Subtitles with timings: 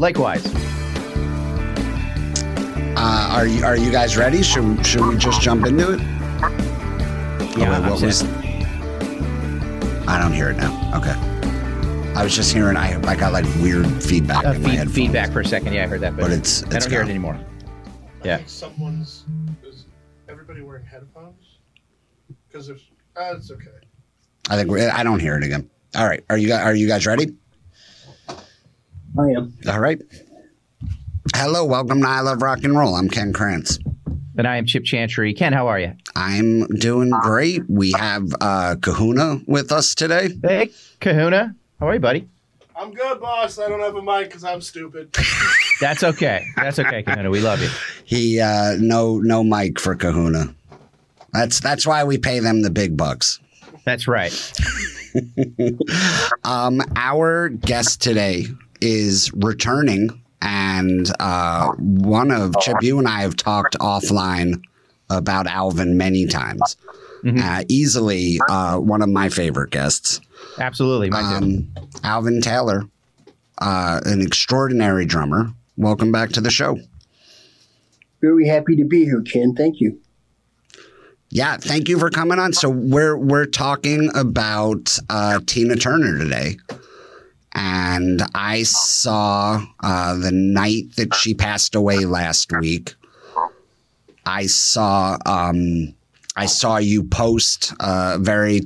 [0.00, 0.46] Likewise.
[2.96, 4.42] Uh, are you are you guys ready?
[4.42, 6.00] Should should we just jump into it?
[6.00, 8.18] Yeah, oh, wait, I'm what was?
[8.20, 8.30] set.
[10.08, 10.72] I don't hear it now.
[10.96, 11.12] Okay.
[12.18, 12.78] I was just hearing.
[12.78, 14.94] I I got like weird feedback Uh, in feed, headphones.
[14.94, 15.74] feedback for a second.
[15.74, 16.16] Yeah, I heard that.
[16.16, 17.10] But it's- I don't hear it gone.
[17.10, 17.34] anymore.
[17.34, 18.36] I Yeah.
[18.38, 19.24] think someone's
[19.62, 19.84] is
[20.30, 21.58] everybody wearing headphones?
[22.48, 22.80] Because if
[23.16, 23.66] uh, it's okay.
[24.48, 25.68] I think we I don't hear it again.
[25.94, 26.24] All right.
[26.30, 27.34] Are you are you guys ready?
[29.18, 29.54] I am.
[29.68, 30.00] All right.
[31.34, 32.94] Hello, welcome to I Love Rock and Roll.
[32.94, 33.78] I'm Ken Krantz.
[34.38, 35.34] And I am Chip Chantry.
[35.34, 35.94] Ken, how are you?
[36.14, 37.62] I'm doing great.
[37.68, 40.30] We have uh, Kahuna with us today.
[40.42, 40.70] Hey,
[41.00, 41.54] Kahuna.
[41.80, 42.28] How are you, buddy?
[42.76, 43.58] I'm good, boss.
[43.58, 45.14] I don't have a mic because I'm stupid.
[45.80, 46.46] That's okay.
[46.56, 47.30] That's okay, Kahuna.
[47.30, 47.68] We love you.
[48.04, 50.54] He uh, no no mic for Kahuna.
[51.32, 53.40] That's that's why we pay them the big bucks.
[53.84, 54.32] That's right.
[56.44, 58.46] Um, our guest today
[58.80, 62.76] is returning, and uh, one of Chip.
[62.82, 64.62] You and I have talked offline
[65.08, 66.76] about Alvin many times.
[67.24, 67.38] Mhm.
[67.38, 70.20] Uh, easily uh, one of my favorite guests.
[70.58, 71.10] Absolutely.
[71.10, 71.46] Mine too.
[71.46, 72.84] Um, Alvin Taylor,
[73.58, 75.52] uh, an extraordinary drummer.
[75.76, 76.78] Welcome back to the show.
[78.22, 79.54] Very happy to be here, Ken.
[79.54, 79.98] Thank you.
[81.30, 82.52] Yeah, thank you for coming on.
[82.52, 86.56] So we're we're talking about uh, Tina Turner today,
[87.52, 92.94] and I saw uh, the night that she passed away last week.
[94.24, 95.94] I saw um,
[96.36, 98.62] I saw you post a very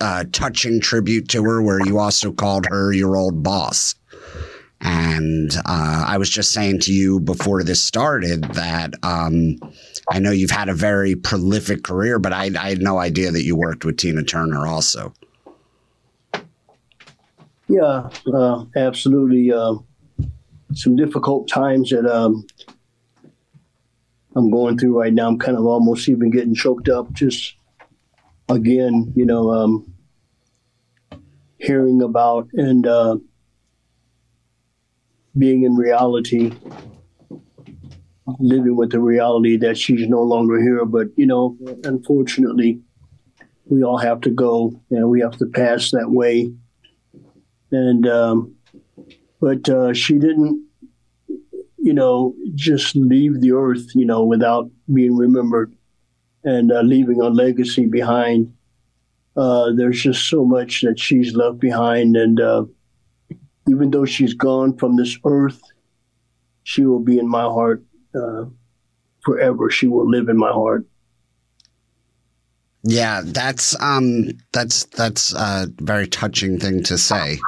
[0.00, 3.94] uh, touching tribute to her, where you also called her your old boss.
[4.82, 9.58] And uh, I was just saying to you before this started that um,
[10.10, 13.42] I know you've had a very prolific career, but I, I had no idea that
[13.42, 15.12] you worked with Tina Turner also.
[17.70, 19.52] Yeah, uh, absolutely.
[19.52, 19.86] Um,
[20.74, 22.44] some difficult times that um,
[24.34, 25.28] I'm going through right now.
[25.28, 27.12] I'm kind of almost even getting choked up.
[27.12, 27.54] Just
[28.48, 29.94] again, you know, um,
[31.58, 33.18] hearing about and uh,
[35.38, 36.52] being in reality,
[38.40, 40.84] living with the reality that she's no longer here.
[40.84, 42.80] But you know, unfortunately,
[43.66, 46.52] we all have to go, and we have to pass that way
[47.72, 48.54] and um,
[49.40, 50.66] but uh, she didn't
[51.78, 55.74] you know just leave the earth you know without being remembered
[56.44, 58.52] and uh, leaving a legacy behind.
[59.36, 62.64] Uh, there's just so much that she's left behind and uh,
[63.68, 65.62] even though she's gone from this earth
[66.64, 68.44] she will be in my heart uh,
[69.24, 69.70] forever.
[69.70, 70.86] She will live in my heart.
[72.82, 77.38] Yeah, that's um that's that's a very touching thing to say.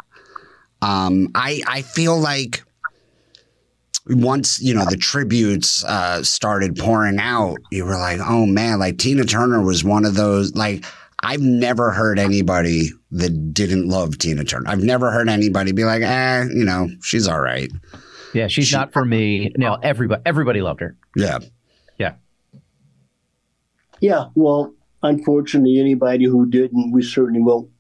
[0.83, 2.63] Um I I feel like
[4.09, 8.99] once, you know, the tributes uh started pouring out, you were like, "Oh man, like
[8.99, 10.85] Tina Turner was one of those like
[11.25, 14.69] I've never heard anybody that didn't love Tina Turner.
[14.69, 17.71] I've never heard anybody be like, "Eh, you know, she's all right."
[18.35, 19.53] Yeah, she's she- not for me.
[19.57, 20.97] No, everybody everybody loved her.
[21.15, 21.39] Yeah.
[21.99, 22.15] Yeah.
[24.01, 27.71] Yeah, well, unfortunately, anybody who didn't, we certainly won't,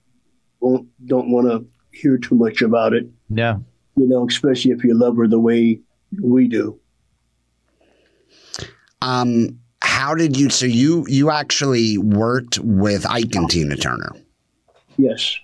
[0.61, 3.09] won't don't want to hear too much about it.
[3.29, 3.59] Yeah.
[3.97, 5.81] You know, especially if you love her the way
[6.23, 6.79] we do.
[9.01, 14.13] Um how did you so you you actually worked with Ike and Tina Turner?
[14.97, 15.37] Yes,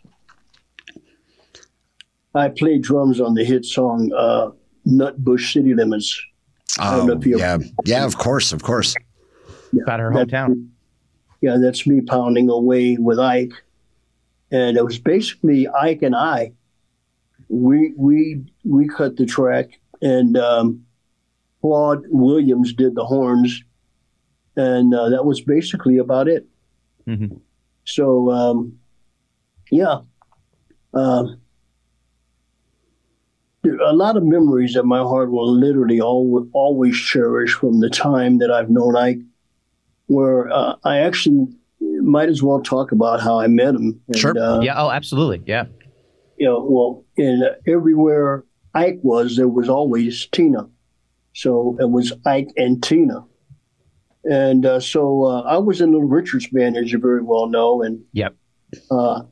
[2.35, 4.51] I played drums on the hit song uh,
[4.87, 6.21] "Nutbush City Limits."
[6.79, 7.59] I don't know Oh, if you- yeah.
[7.85, 8.95] Yeah, of course, of course.
[9.83, 10.69] About her That- hometown.
[11.41, 13.53] Yeah, that's me pounding away with Ike,
[14.51, 16.53] and it was basically Ike and I.
[17.49, 20.85] We we we cut the track, and um,
[21.61, 23.63] Claude Williams did the horns,
[24.57, 26.47] and uh, that was basically about it.
[27.07, 27.41] Mhm.
[27.85, 28.79] So, um,
[29.71, 30.01] yeah,
[30.93, 31.41] um,
[33.65, 38.39] a lot of memories that my heart will literally al- always cherish from the time
[38.39, 39.21] that I've known Ike,
[40.07, 41.49] where uh, I actually
[42.03, 44.01] might as well talk about how I met him.
[44.09, 44.39] And, Sure.
[44.39, 45.43] Uh, Yeah, oh, absolutely.
[45.47, 45.67] Yeah.
[46.37, 50.69] you know, well, in uh, everywhere Ike was, there was always Tina.
[51.35, 53.25] So it was Ike and Tina.
[54.25, 57.83] And uh, so uh, I was in Little Richard's band, as you very well know.
[57.83, 58.35] And Yep.
[58.91, 59.23] uh,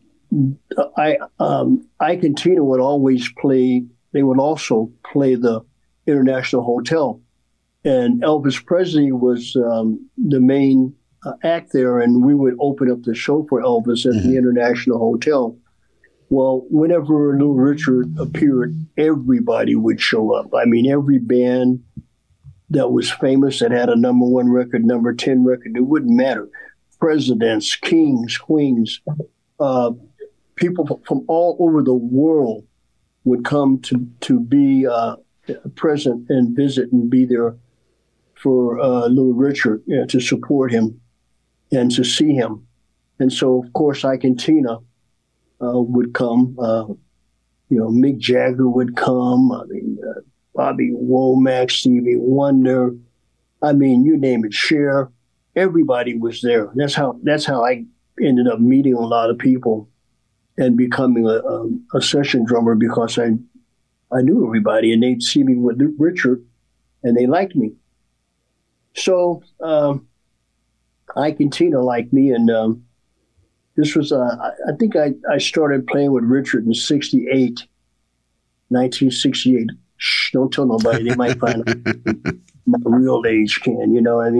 [0.96, 5.60] I, um, Ike and Tina would always play, they would also play the
[6.06, 7.20] International Hotel.
[7.84, 10.94] And Elvis Presley was um, the main
[11.26, 14.98] uh, act there, and we would open up the show for Elvis at the International
[14.98, 15.56] Hotel.
[16.28, 20.54] Well, whenever Little Richard appeared, everybody would show up.
[20.54, 21.82] I mean, every band
[22.70, 26.48] that was famous that had a number one record, number 10 record, it wouldn't matter.
[27.00, 29.00] Presidents, kings, queens,
[29.60, 29.92] uh,
[30.56, 32.64] people from all over the world
[33.24, 35.16] would come to, to be uh,
[35.74, 37.56] present and visit and be there
[38.34, 41.00] for uh, Little Richard you know, to support him
[41.76, 42.66] and to see him.
[43.18, 46.56] And so, of course, Ike and Tina uh, would come.
[46.58, 46.86] Uh,
[47.68, 49.52] you know, Mick Jagger would come.
[49.52, 50.20] I mean, uh,
[50.54, 52.94] Bobby Womack, Stevie Wonder.
[53.62, 55.10] I mean, you name it, Cher.
[55.54, 56.70] Everybody was there.
[56.74, 57.18] That's how.
[57.22, 57.84] That's how I
[58.22, 59.88] ended up meeting a lot of people
[60.58, 61.68] and becoming a, a,
[61.98, 63.32] a session drummer because I
[64.12, 66.44] I knew everybody and they'd see me with Richard
[67.02, 67.72] and they liked me.
[68.94, 70.06] So um,
[71.16, 72.84] Ike and Tina liked me, and um,
[73.76, 77.66] this was, uh, I, I think I, I started playing with Richard in 68,
[78.68, 79.70] 1968.
[79.98, 81.08] Shh, don't tell nobody.
[81.08, 81.64] They might find
[82.66, 84.30] my real age, Ken, you know what I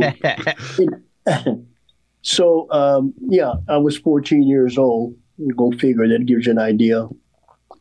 [1.38, 1.67] mean?
[2.23, 5.14] so, um, yeah, I was 14 years old.
[5.55, 7.08] Go figure, that gives you an idea.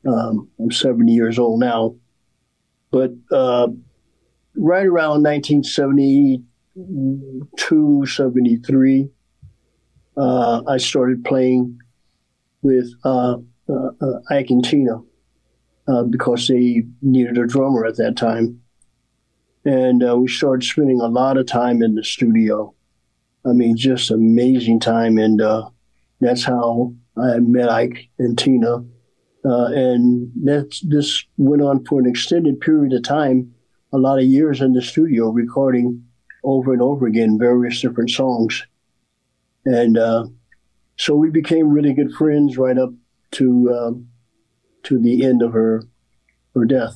[0.06, 1.96] Um, I'm 70 years old now.
[2.92, 3.68] But uh,
[4.56, 6.44] right around 1972,
[6.77, 9.10] 73,
[10.18, 11.80] uh, I started playing
[12.62, 13.38] with uh,
[13.69, 15.00] uh, uh Ike and Tina
[15.88, 18.62] uh, because they needed a drummer at that time.
[19.63, 22.74] And uh, we started spending a lot of time in the studio.
[23.45, 25.18] I mean, just amazing time.
[25.18, 25.42] And
[26.19, 28.83] that's how I met Ike and Tina.
[29.44, 33.54] and that's, this went on for an extended period of time,
[33.94, 36.05] a lot of years in the studio, recording
[36.46, 38.66] over and over again various different songs.
[39.66, 40.28] And uh,
[40.96, 42.92] so we became really good friends right up
[43.32, 44.08] to um,
[44.84, 45.84] to the end of her
[46.54, 46.96] her death.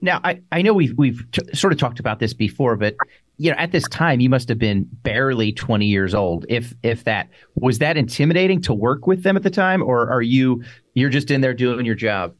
[0.00, 2.96] Now, I, I know we've we've t- sort of talked about this before, but
[3.36, 7.04] you know, at this time, you must have been barely twenty years old, if if
[7.04, 7.30] that.
[7.54, 10.62] Was that intimidating to work with them at the time, or are you
[10.94, 12.34] you're just in there doing your job?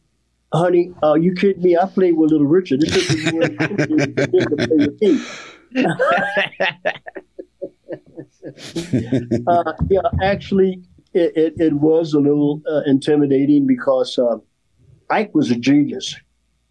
[0.53, 1.77] Honey, uh, you kidding me?
[1.77, 2.81] I played with Little Richard.
[2.81, 2.97] This
[5.01, 5.58] is
[9.47, 10.83] uh, yeah, actually,
[11.13, 14.37] it, it, it, was a little uh, intimidating because uh,
[15.11, 16.17] Ike was a genius.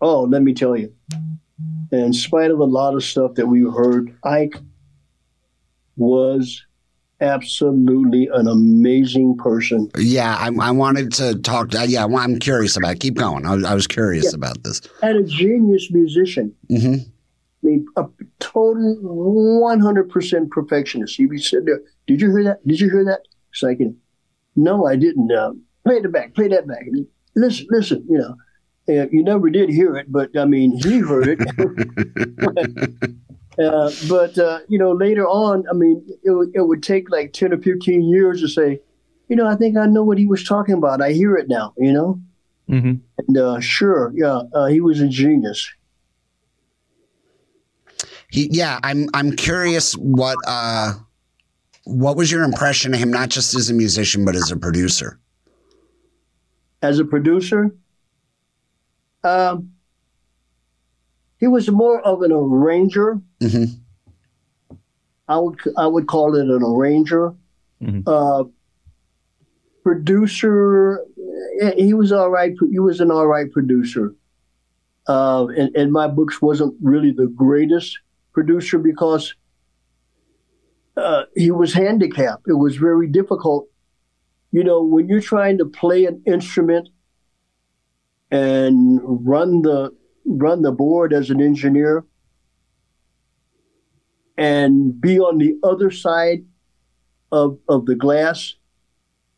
[0.01, 0.94] Oh, let me tell you.
[1.91, 4.55] In spite of a lot of stuff that we heard, Ike
[5.95, 6.65] was
[7.21, 9.89] absolutely an amazing person.
[9.97, 11.71] Yeah, I, I wanted to talk.
[11.71, 12.94] To, yeah, I'm curious about.
[12.94, 12.99] It.
[12.99, 13.45] Keep going.
[13.45, 14.35] I, I was curious yeah.
[14.35, 14.81] about this.
[15.01, 16.53] And a genius musician.
[16.69, 17.09] Mm-hmm.
[17.68, 18.06] I mean, a
[18.40, 21.18] total 100% perfectionist.
[21.18, 22.66] He'd be sitting there, did you hear that?
[22.66, 23.24] Did you hear that?
[23.52, 23.80] It's like,
[24.56, 25.31] no, I didn't.
[25.31, 25.52] Uh,
[25.84, 26.86] play it back, play that back.
[27.36, 28.36] Listen, listen, you know.
[28.90, 31.42] Uh, you never did hear it, but I mean, he heard it.
[33.60, 37.34] uh, but, uh, you know, later on, I mean, it, w- it would take like
[37.34, 38.80] 10 or 15 years to say,
[39.28, 41.02] you know, I think I know what he was talking about.
[41.02, 42.22] I hear it now, you know?
[42.69, 42.94] Mm-hmm.
[43.28, 45.69] And uh, sure, yeah, uh, he was a genius.
[48.29, 50.94] He, yeah, I'm I'm curious what uh,
[51.85, 55.19] what was your impression of him, not just as a musician but as a producer?
[56.81, 57.71] As a producer,
[59.24, 59.71] um,
[61.39, 63.19] he was more of an arranger.
[63.42, 64.75] Mm-hmm.
[65.28, 67.33] I would I would call it an arranger.
[67.81, 68.02] Mm-hmm.
[68.07, 68.44] Uh,
[69.83, 70.99] producer,
[71.61, 72.54] eh, he was all right.
[72.71, 74.13] He was an all right producer.
[75.07, 77.97] Uh, and, and my books wasn't really the greatest,
[78.37, 79.33] producer because
[80.95, 82.47] uh, he was handicapped.
[82.47, 83.67] It was very difficult.
[84.51, 86.89] You know, when you're trying to play an instrument
[88.29, 89.91] and run the
[90.25, 92.06] run the board as an engineer
[94.37, 96.45] and be on the other side
[97.31, 98.53] of, of the glass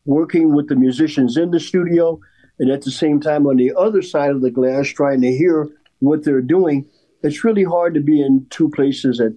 [0.04, 2.20] working with the musicians in the studio
[2.58, 5.68] and at the same time on the other side of the glass trying to hear
[6.00, 6.84] what they're doing
[7.22, 9.32] it's really hard to be in two places at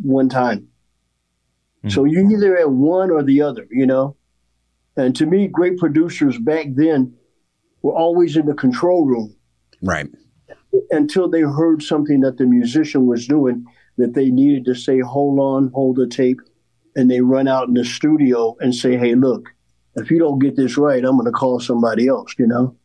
[0.00, 0.68] one time.
[1.78, 1.90] Mm-hmm.
[1.90, 4.16] So you're either at one or the other, you know.
[4.96, 7.14] And to me, great producers back then
[7.82, 9.34] were always in the control room.
[9.80, 10.08] Right.
[10.90, 13.64] Until they heard something that the musician was doing
[13.98, 16.40] that they needed to say, hold on, hold the tape.
[16.94, 19.48] And they run out in the studio and say, hey, look,
[19.96, 22.76] if you don't get this right, I'm going to call somebody else, you know?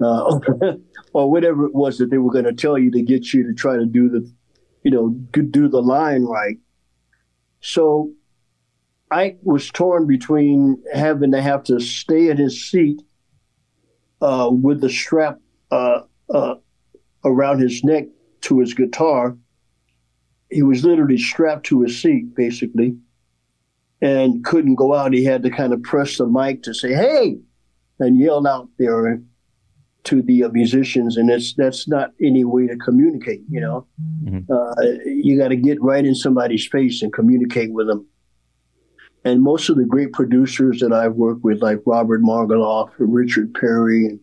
[0.00, 0.38] uh,
[1.16, 3.54] or whatever it was that they were going to tell you to get you to
[3.54, 4.30] try to do the,
[4.82, 6.58] you know, do the line right.
[7.62, 8.12] So
[9.10, 13.00] I was torn between having to have to stay in his seat
[14.20, 15.38] uh, with the strap
[15.70, 16.56] uh, uh,
[17.24, 18.08] around his neck
[18.42, 19.38] to his guitar.
[20.50, 22.94] He was literally strapped to his seat, basically,
[24.02, 25.14] and couldn't go out.
[25.14, 27.38] He had to kind of press the mic to say, "Hey,"
[27.98, 29.22] and yell out there
[30.06, 33.42] to the musicians, and it's that's not any way to communicate.
[33.50, 33.86] You know,
[34.24, 34.44] Mhm.
[34.48, 38.06] uh, you got to get right in somebody's face and communicate with them.
[39.24, 44.06] And most of the great producers that I've worked with, like Robert Margouleff, Richard Perry,
[44.06, 44.20] and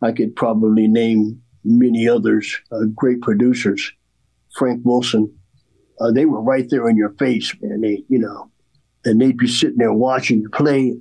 [0.00, 3.92] I could probably name many others, uh, great producers,
[4.56, 5.30] Frank Wilson,
[6.00, 7.82] uh, they were right there in your face, man.
[7.82, 8.50] They, you know,
[9.04, 10.98] and they'd be sitting there watching you play,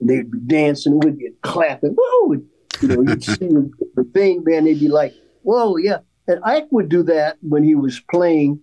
[0.00, 2.36] they'd be dancing with you, clapping, whoa,
[2.84, 3.48] you know, you'd see
[3.94, 4.64] the thing, man.
[4.64, 5.98] They'd be like, whoa, yeah.
[6.26, 8.60] And Ike would do that when he was playing,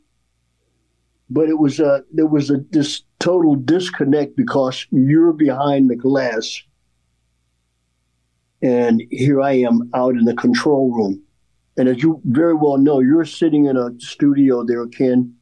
[1.30, 6.62] but it was a there was a this total disconnect because you're behind the glass,
[8.62, 11.24] and here I am out in the control room.
[11.78, 15.36] And as you very well know, you're sitting in a studio there, Ken.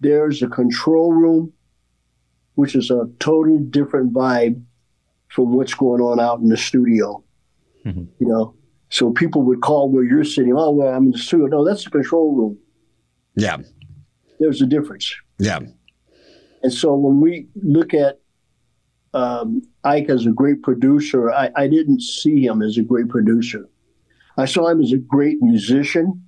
[0.00, 1.52] There's a control room,
[2.56, 4.62] which is a total different vibe
[5.28, 7.22] from what's going on out in the studio.
[7.86, 8.08] Mhm.
[8.18, 8.54] You know,
[8.90, 10.52] so people would call where you're sitting.
[10.56, 11.46] Oh, well, I'm in the studio.
[11.46, 12.58] No, that's the control room.
[13.36, 13.58] Yeah.
[14.38, 15.12] There's a difference.
[15.38, 15.60] Yeah.
[16.62, 18.20] And so when we look at
[19.14, 23.68] um, Ike as a great producer, I, I didn't see him as a great producer.
[24.36, 26.22] I saw him as a great musician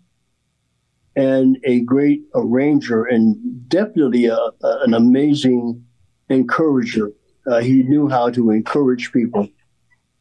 [1.17, 4.53] and a great arranger and definitely a, a-
[4.85, 5.85] an amazing
[6.29, 7.13] encourager.
[7.47, 9.49] Uh, he knew how to encourage people,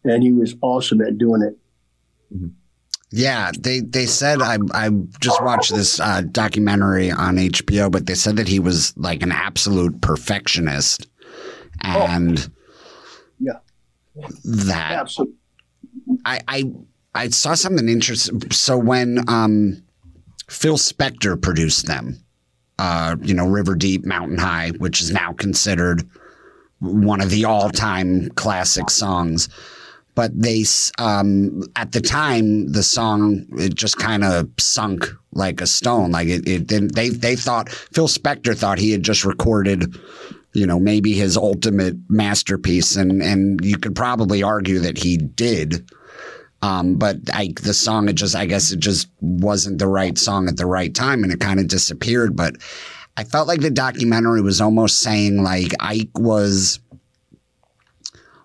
[0.03, 1.57] and he was awesome at doing it.
[3.12, 8.15] Yeah, they they said I I just watched this uh, documentary on HBO, but they
[8.15, 11.07] said that he was like an absolute perfectionist,
[11.81, 12.50] and
[13.39, 13.60] Yeah.
[14.43, 15.36] that Absolutely.
[16.25, 16.63] I I
[17.13, 18.50] I saw something interesting.
[18.51, 19.83] So when um,
[20.50, 22.17] Phil Spector produced them,
[22.79, 26.03] uh, you know, River Deep, Mountain High, which is now considered
[26.79, 29.48] one of the all-time classic songs.
[30.15, 30.63] But they,
[31.00, 36.12] um, at the time, the song it just kind of sunk like a stone.
[36.12, 36.93] Like it, it.
[36.93, 39.98] They they thought Phil Spector thought he had just recorded,
[40.53, 45.89] you know, maybe his ultimate masterpiece, and and you could probably argue that he did.
[46.63, 50.55] Um, but the song, it just, I guess it just wasn't the right song at
[50.55, 52.38] the right time and it kind of disappeared.
[52.38, 52.55] But
[53.17, 56.79] I felt like the documentary was almost saying like Ike was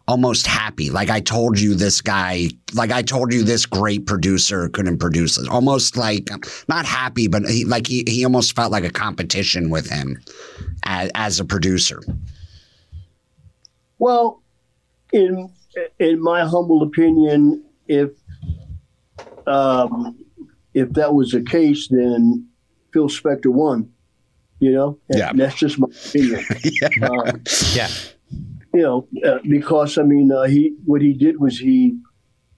[0.08, 0.90] almost happy.
[0.90, 5.36] Like I told you this guy, like I told you this great producer couldn't produce
[5.38, 5.48] it.
[5.48, 6.28] Almost like
[6.66, 10.18] not happy, but he, like he, he almost felt like a competition with him
[10.84, 12.00] as, as a producer.
[13.98, 14.42] Well,
[15.12, 15.50] in
[15.98, 18.10] in my humble opinion, if
[19.46, 20.18] um,
[20.74, 22.48] if that was the case, then
[22.92, 23.92] Phil Spector won.
[24.60, 25.32] You know, And Yeah.
[25.34, 26.44] that's just my opinion.
[26.64, 26.88] yeah.
[27.08, 27.32] Uh,
[27.74, 27.88] Yeah.
[28.78, 31.99] You know, uh, because I mean, uh, he what he did was he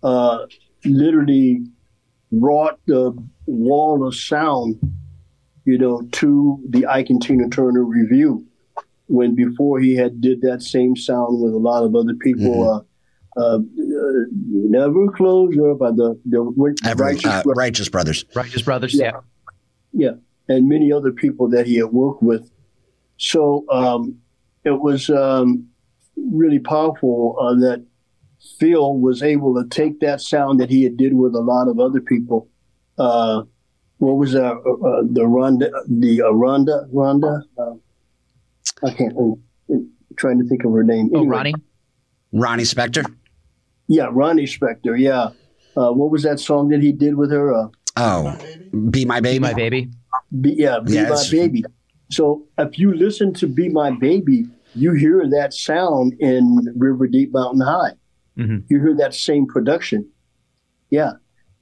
[0.02, 0.44] uh,
[0.84, 1.62] literally
[2.30, 4.78] brought the wall of sound,
[5.64, 8.44] you know, to the Ike and Tina Turner Revue.
[9.06, 13.40] When before he had did that same sound with a lot of other people, uh,
[13.40, 13.60] uh, uh,
[14.42, 18.26] never close your by the the Every, righteous, uh, Righteous Brothers.
[18.34, 18.92] Righteous Brothers.
[18.92, 19.12] Yeah.
[19.94, 20.10] Yeah.
[20.48, 22.50] yeah, and many other people that he had worked with.
[23.16, 24.18] So um,
[24.64, 25.69] it was um,
[26.16, 27.84] really powerful uh, that
[28.58, 31.78] Phil was able to take that sound that he had did with a lot of
[31.78, 32.48] other people.
[32.98, 33.42] Uh,
[33.98, 34.52] what was that?
[34.52, 36.86] Uh, uh, the Ronda, the uh, Ronda?
[36.92, 37.42] Rhonda.
[37.58, 37.74] Uh,
[38.86, 39.14] I can't.
[39.68, 41.10] I'm trying to think of her name.
[41.14, 41.36] Oh, Anyway.
[41.36, 41.54] Ronnie.
[42.32, 43.04] Ronnie Spector.
[43.88, 44.98] Yeah, Ronnie Spector.
[44.98, 45.30] Yeah.
[45.76, 47.54] Uh, what was that song that he did with her?
[47.54, 48.38] Uh, Oh,
[48.90, 49.38] Be My Baby.
[49.38, 49.90] Be my baby.
[50.40, 51.64] Be, yeah, Be Yeah, My Baby.
[52.10, 57.32] So if you listen to Be My Baby, you hear that sound in River Deep
[57.32, 57.92] Mountain High.
[58.38, 58.64] Mhm.
[58.68, 60.08] You hear that same production.
[60.90, 61.12] Yeah.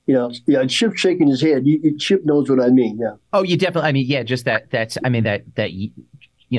[0.07, 1.67] You know, yeah, Chip shaking his head.
[1.67, 2.99] You, you- Chip knows what I mean.
[3.01, 3.15] Yeah.
[3.33, 3.89] Oh, you definitely.
[3.89, 4.71] I mean, yeah, just that.
[4.71, 4.97] That's.
[5.05, 5.43] I mean, that.
[5.57, 5.73] That.
[5.73, 5.91] You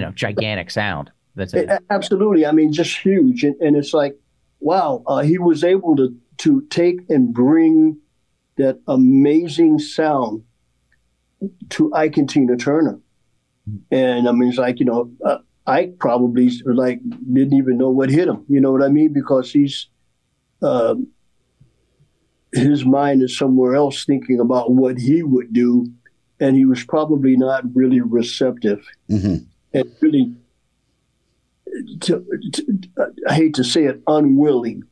[0.01, 1.10] know, gigantic sound.
[1.36, 1.68] That's it.
[1.70, 2.46] A- Absolutely.
[2.46, 3.44] I mean, just huge.
[3.44, 4.15] And, and it's like,
[4.60, 7.98] wow, uh, he was able to, to take and bring
[8.58, 10.44] that amazing sound
[11.70, 13.00] to Ike and Tina Turner.
[13.89, 15.38] And I mean, it's like, you know, uh,
[15.69, 16.99] Ike probably like
[17.33, 18.45] didn't even know what hit him.
[18.47, 19.13] You know what I mean?
[19.13, 19.88] Because he's,
[20.61, 21.07] um
[22.51, 25.85] his mind is somewhere else thinking about what he would do.
[26.39, 29.38] And he was probably not really receptive hmm
[29.71, 30.33] and really,
[31.99, 32.79] to, to,
[33.29, 34.83] I hate to say it, unwilling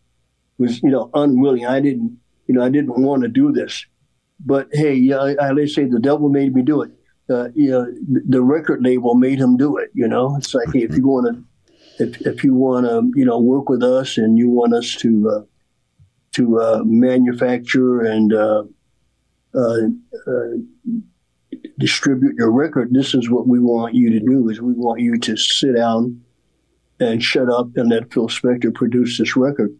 [0.60, 1.66] was you know unwilling.
[1.66, 3.86] I didn't you know, I didn't want to do this,
[4.40, 6.92] but hey, yeah, I, I say the devil made me do it.
[7.30, 7.94] Uh, you know,
[8.28, 9.90] the record label made him do it.
[9.94, 13.26] You know, it's like hey, if you want to, if if you want to, you
[13.26, 15.42] know, work with us and you want us to uh,
[16.34, 18.64] to uh, manufacture and uh,
[19.54, 19.78] uh,
[20.28, 20.48] uh,
[21.78, 25.18] distribute your record, this is what we want you to do: is we want you
[25.18, 26.22] to sit down
[27.00, 29.76] and shut up and let Phil Spector produce this record.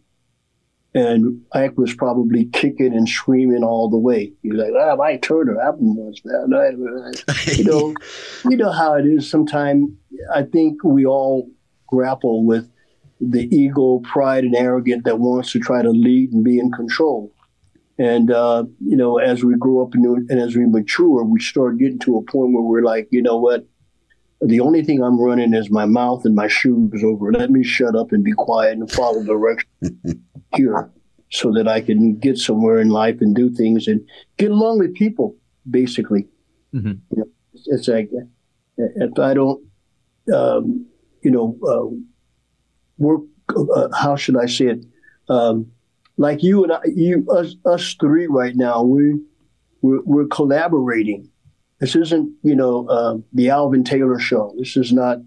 [0.98, 4.32] And Ike was probably kicking and screaming all the way.
[4.42, 6.48] He's like, "Ah, Mike Turner album was that."
[7.56, 7.94] you know,
[8.50, 9.30] you know how it is.
[9.30, 9.90] Sometimes
[10.34, 11.48] I think we all
[11.86, 12.68] grapple with
[13.20, 17.32] the ego, pride, and arrogance that wants to try to lead and be in control.
[17.98, 21.78] And uh, you know, as we grow up and, and as we mature, we start
[21.78, 23.66] getting to a point where we're like, you know what?
[24.40, 27.32] The only thing I'm running is my mouth and my shoes over.
[27.32, 29.68] Let me shut up and be quiet and follow direction
[30.54, 30.90] here
[31.30, 34.00] so that I can get somewhere in life and do things and
[34.36, 35.36] get along with people,
[35.68, 36.28] basically.
[36.72, 36.92] Mm-hmm.
[37.10, 37.28] You know,
[37.66, 38.10] it's like,
[38.76, 39.64] if I don't,
[40.32, 40.86] um,
[41.22, 41.96] you know, uh,
[42.96, 43.22] work,
[43.56, 44.84] uh, how should I say it?
[45.28, 45.72] Um,
[46.16, 49.20] like you and I, you, us, us three right now, we,
[49.82, 51.28] we're, we're collaborating
[51.80, 54.54] this isn't, you know, uh, the Alvin Taylor show.
[54.58, 55.18] This is not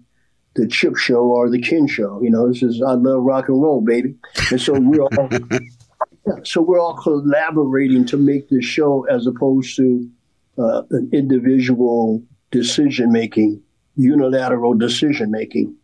[0.54, 2.20] the Chip show or the Ken show.
[2.22, 4.14] You know, this is I love rock and roll, baby.
[4.50, 5.28] And so we're all,
[6.26, 10.08] yeah, so we're all collaborating to make this show as opposed to
[10.58, 13.62] uh, an individual decision making,
[13.96, 15.74] unilateral decision making.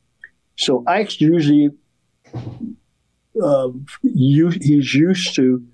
[0.57, 1.71] So Ike's usually
[3.43, 3.69] uh,
[4.03, 5.65] he's used to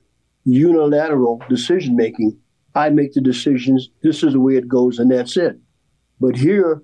[0.45, 2.39] unilateral decision making
[2.75, 3.91] I make the decisions.
[4.03, 5.59] This is the way it goes, and that's it.
[6.21, 6.83] But here,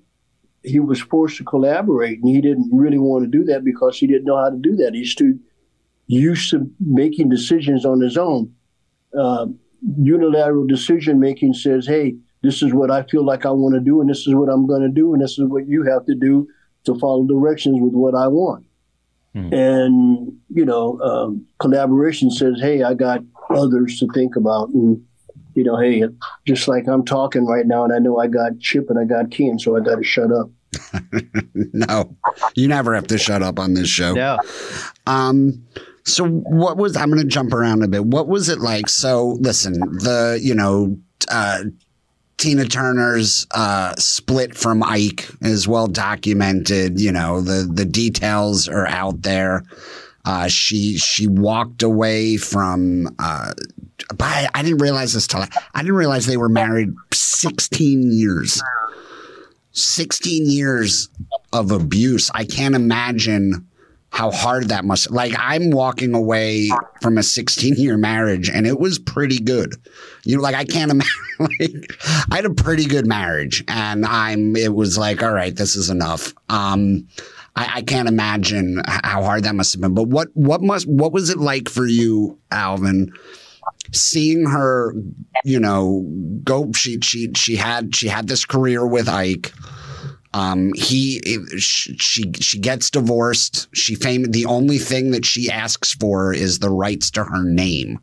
[0.62, 4.06] he was forced to collaborate, and he didn't really want to do that because he
[4.06, 4.94] didn't know how to do that.
[4.94, 5.38] He's too
[6.06, 8.52] used to making decisions on his own.
[9.16, 9.46] Uh,
[9.98, 14.00] unilateral decision making says, "Hey, this is what I feel like I want to do,
[14.00, 16.14] and this is what I'm going to do, and this is what you have to
[16.14, 16.48] do
[16.84, 18.66] to follow directions with what I want."
[19.34, 19.54] Hmm.
[19.54, 25.02] And you know, um, collaboration says, "Hey, I got others to think about." And
[25.54, 26.04] you know, hey,
[26.46, 29.30] just like I'm talking right now, and I know I got Chip and I got
[29.30, 30.50] Ken, so I got to shut up.
[31.54, 32.16] no,
[32.54, 34.14] you never have to shut up on this show.
[34.14, 34.38] No.
[35.06, 35.64] Um.
[36.04, 36.96] So what was?
[36.96, 38.04] I'm going to jump around a bit.
[38.04, 38.88] What was it like?
[38.88, 40.96] So listen, the you know.
[41.28, 41.64] Uh,
[42.38, 46.98] Tina Turner's uh, split from Ike is well documented.
[46.98, 49.62] You know the the details are out there.
[50.24, 53.52] Uh, she she walked away from uh,
[54.20, 58.62] I, I didn't realize this till I, I didn't realize they were married 16 years.
[59.72, 61.08] 16 years
[61.52, 62.30] of abuse.
[62.34, 63.66] I can't imagine
[64.12, 66.68] how hard that must like I'm walking away
[67.00, 69.76] from a 16 year marriage and it was pretty good.
[70.24, 71.96] You know, like I can't imagine like
[72.30, 75.90] I had a pretty good marriage and I'm it was like, all right, this is
[75.90, 76.34] enough.
[76.48, 77.06] Um
[77.56, 79.94] I, I can't imagine how hard that must have been.
[79.94, 83.12] But what what must what was it like for you, Alvin,
[83.92, 84.94] seeing her,
[85.44, 86.06] you know,
[86.44, 86.70] go.
[86.72, 89.52] She she she had she had this career with Ike.
[90.32, 91.20] Um, he
[91.58, 93.68] she she gets divorced.
[93.74, 97.98] She fame the only thing that she asks for is the rights to her name,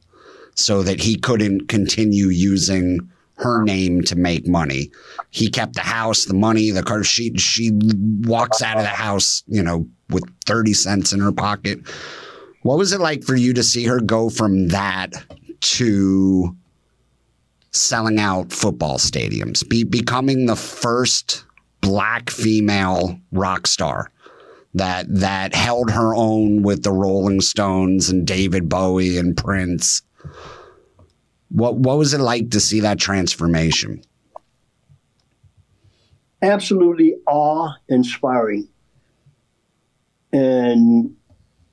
[0.56, 3.00] so that he couldn't continue using
[3.38, 4.90] her name to make money.
[5.30, 7.04] He kept the house, the money, the car.
[7.04, 7.72] She she
[8.26, 11.80] walks out of the house, you know, with thirty cents in her pocket.
[12.64, 15.14] What was it like for you to see her go from that
[15.62, 16.56] to
[17.72, 21.46] selling out football stadiums, be, becoming the first
[21.82, 24.12] black female rock star
[24.74, 30.02] that that held her own with the Rolling Stones and David Bowie and Prince.
[31.50, 34.02] What what was it like to see that transformation?
[36.42, 38.68] Absolutely awe inspiring.
[40.32, 41.16] And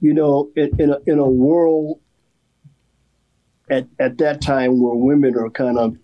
[0.00, 2.00] you know, in, in a, in a world
[3.70, 5.96] at, at that time where women are kind of,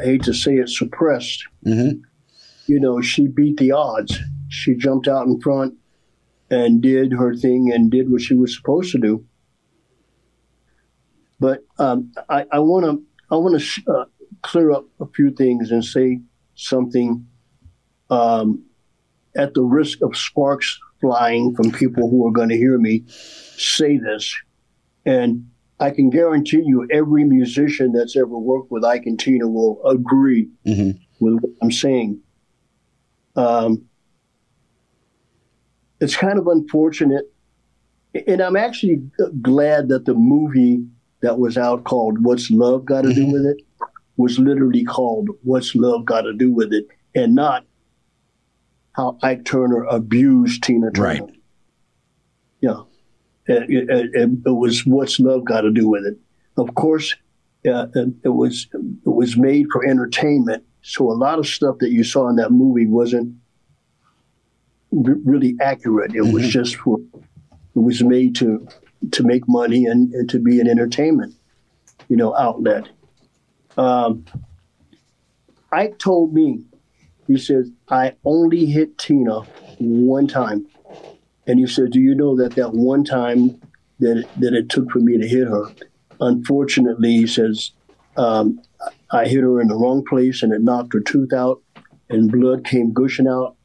[0.00, 1.44] I hate to say it, suppressed.
[1.66, 2.00] Mm-hmm.
[2.66, 4.18] You know, she beat the odds.
[4.48, 5.74] She jumped out in front
[6.50, 9.24] and did her thing and did what she was supposed to do.
[11.38, 14.04] But um, I want to I want to uh,
[14.42, 16.20] clear up a few things and say
[16.54, 17.26] something
[18.10, 18.62] um,
[19.36, 23.96] at the risk of sparks flying from people who are going to hear me say
[23.96, 24.36] this.
[25.06, 25.49] And
[25.80, 30.48] I can guarantee you every musician that's ever worked with Ike and Tina will agree
[30.66, 30.90] mm-hmm.
[31.24, 32.20] with what I'm saying.
[33.34, 33.86] Um,
[36.00, 37.32] it's kind of unfortunate.
[38.26, 39.02] And I'm actually
[39.40, 40.84] glad that the movie
[41.22, 43.26] that was out called "What's Love Got to Mm-hmm.
[43.26, 43.62] Do with It"
[44.16, 47.64] was literally called "What's Love Got to Do with It," and not
[48.92, 51.24] how Ike Turner abused Tina Turner.
[51.24, 51.39] Right.
[53.50, 56.18] It, it, it, was "What's Love Got to Do with It."
[56.56, 57.14] Of course,
[57.68, 57.86] uh,
[58.24, 62.28] it was it was made for entertainment, so a lot of stuff that you saw
[62.28, 63.34] in that movie wasn't
[64.96, 66.14] r- really accurate.
[66.14, 66.50] It was Mhm.
[66.50, 68.66] just for it was made to
[69.12, 71.34] to make money and, and to be an entertainment,
[72.08, 72.88] you know, outlet.
[73.78, 74.24] Um,
[75.72, 76.64] Ike told me,
[77.26, 79.40] he says, I only hit Tina
[79.78, 80.66] one time,
[81.50, 83.60] and he said, Do you know that that one time
[83.98, 85.64] that that it took for me to hit her?
[86.20, 87.72] Unfortunately, he says,
[88.16, 88.62] um,
[89.10, 91.60] I hit her in the wrong place and it knocked her tooth out,
[92.08, 93.56] and blood came gushing out.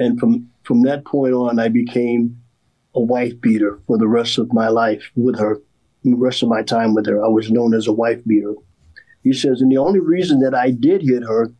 [0.00, 2.42] And from from that point on, I became
[2.92, 5.60] a wife beater for the rest of my life with her,
[6.02, 7.24] the rest of my time with her.
[7.24, 8.54] I was known as a wife beater.
[9.22, 11.52] He says, and the only reason that I did hit her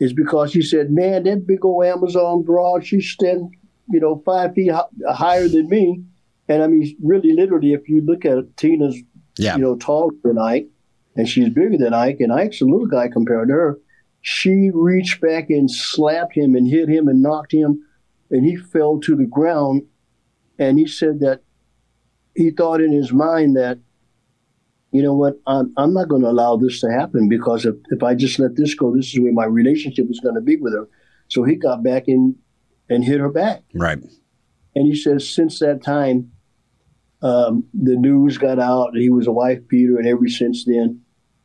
[0.00, 3.56] is because he said, man, that big old Amazon broad, she's standing,
[3.90, 6.02] you know, five feet hi- higher than me.
[6.48, 8.96] And I mean, really, literally, if you look at Tina's,
[9.38, 9.56] Yeah.
[9.56, 10.68] you know, taller than Ike,
[11.16, 13.78] and she's bigger than Ike, and Ike's a little guy compared to her,
[14.20, 17.82] she reached back and slapped him and hit him and knocked him,
[18.30, 19.82] and he fell to the ground.
[20.58, 21.42] And he said that
[22.34, 23.78] he thought in his mind that,
[24.92, 28.02] you know what, I'm, I'm not going to allow this to happen because if, if
[28.02, 30.72] I just let this go, this is where my relationship is going to be with
[30.72, 30.88] her.
[31.28, 32.36] So he got back in
[32.88, 33.62] and hit her back.
[33.74, 33.98] Right.
[34.74, 36.32] And he says since that time,
[37.22, 41.00] um, the news got out that he was a wife beater, and ever since then,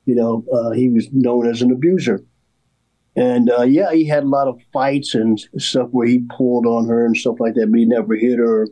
[0.06, 2.24] you know, uh, he was known as an abuser.
[3.16, 6.88] And uh, yeah, he had a lot of fights and stuff where he pulled on
[6.88, 8.68] her and stuff like that, but he never hit her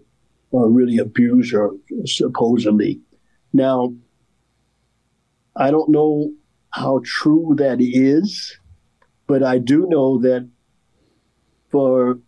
[0.51, 1.71] or really abused her,
[2.05, 3.01] supposedly.
[3.53, 3.93] Now,
[5.55, 6.31] I don't know
[6.69, 8.57] how true that is,
[9.27, 10.47] but I do know that
[11.69, 12.19] for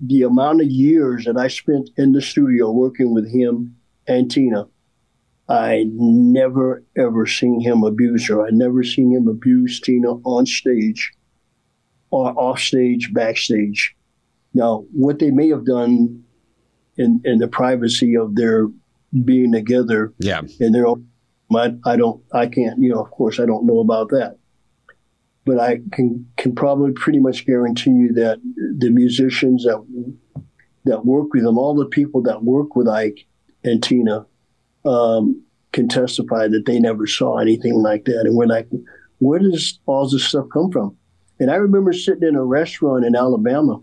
[0.00, 4.66] the amount of years that I spent in the studio working with him and Tina,
[5.48, 8.46] I never ever seen him abuse her.
[8.46, 11.12] I never seen him abuse Tina on stage
[12.10, 13.94] or off stage, backstage.
[14.54, 16.24] Now, what they may have done
[16.96, 18.68] in, in the privacy of their
[19.24, 20.42] being together Yeah.
[20.60, 21.08] in their own,
[21.54, 24.38] I, I don't, I can't, you know, of course, I don't know about that.
[25.44, 28.40] But I can can probably pretty much guarantee you that
[28.78, 29.84] the musicians that
[30.84, 33.26] that work with them, all the people that work with Ike
[33.64, 34.26] and Tina,
[34.84, 38.22] um, can testify that they never saw anything like that.
[38.26, 38.68] And we're like,
[39.18, 40.96] where does all this stuff come from?
[41.40, 43.80] And I remember sitting in a restaurant in Alabama,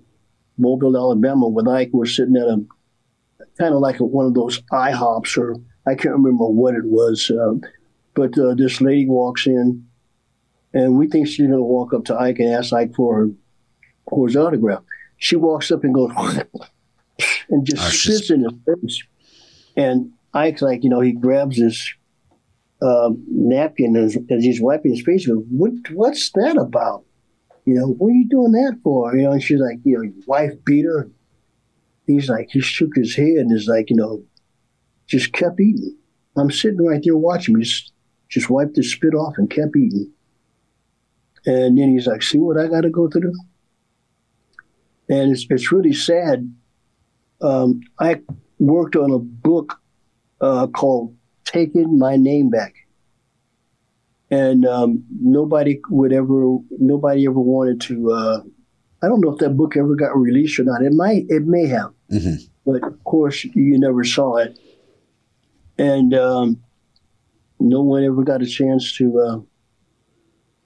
[0.57, 1.89] Mobile, Alabama, with Ike.
[1.91, 2.63] We're sitting at a
[3.57, 7.29] kind of like a, one of those IHOPs, or I can't remember what it was.
[7.29, 7.55] Uh,
[8.13, 9.85] but uh, this lady walks in,
[10.73, 13.29] and we think she's going to walk up to Ike and ask Ike for, her,
[14.09, 14.83] for his autograph.
[15.17, 16.11] She walks up and goes,
[17.49, 19.03] and just Oh, she's- in his face.
[19.75, 21.93] And Ike's like, you know, he grabs his
[22.81, 25.25] um, napkin as, as he's wiping his face.
[25.25, 27.03] He goes, what, what's that about?
[27.65, 29.15] You know, what are you doing that for?
[29.15, 31.09] You know, and she's like, you know, your wife beat her.
[32.07, 34.23] He's like, he shook his head and is like, you know,
[35.07, 35.95] just kept eating.
[36.35, 37.61] I'm sitting right there watching him.
[37.61, 37.91] Just,
[38.29, 40.11] just wiped the spit off and kept eating.
[41.45, 43.33] And then he's like, see what I got to go through?
[45.09, 46.53] And it's, it's really sad.
[47.41, 48.21] Um, I
[48.59, 49.79] worked on a book
[50.41, 52.75] uh, called Taking My Name Back.
[54.29, 58.11] And um, nobody would ever, nobody ever wanted to.
[58.11, 58.41] Uh,
[59.01, 60.83] I don't know if that book ever got released or not.
[60.83, 64.59] It might, it may have, hmm but of course you never saw it,
[65.77, 66.61] and um,
[67.59, 69.39] no one ever got a chance to uh,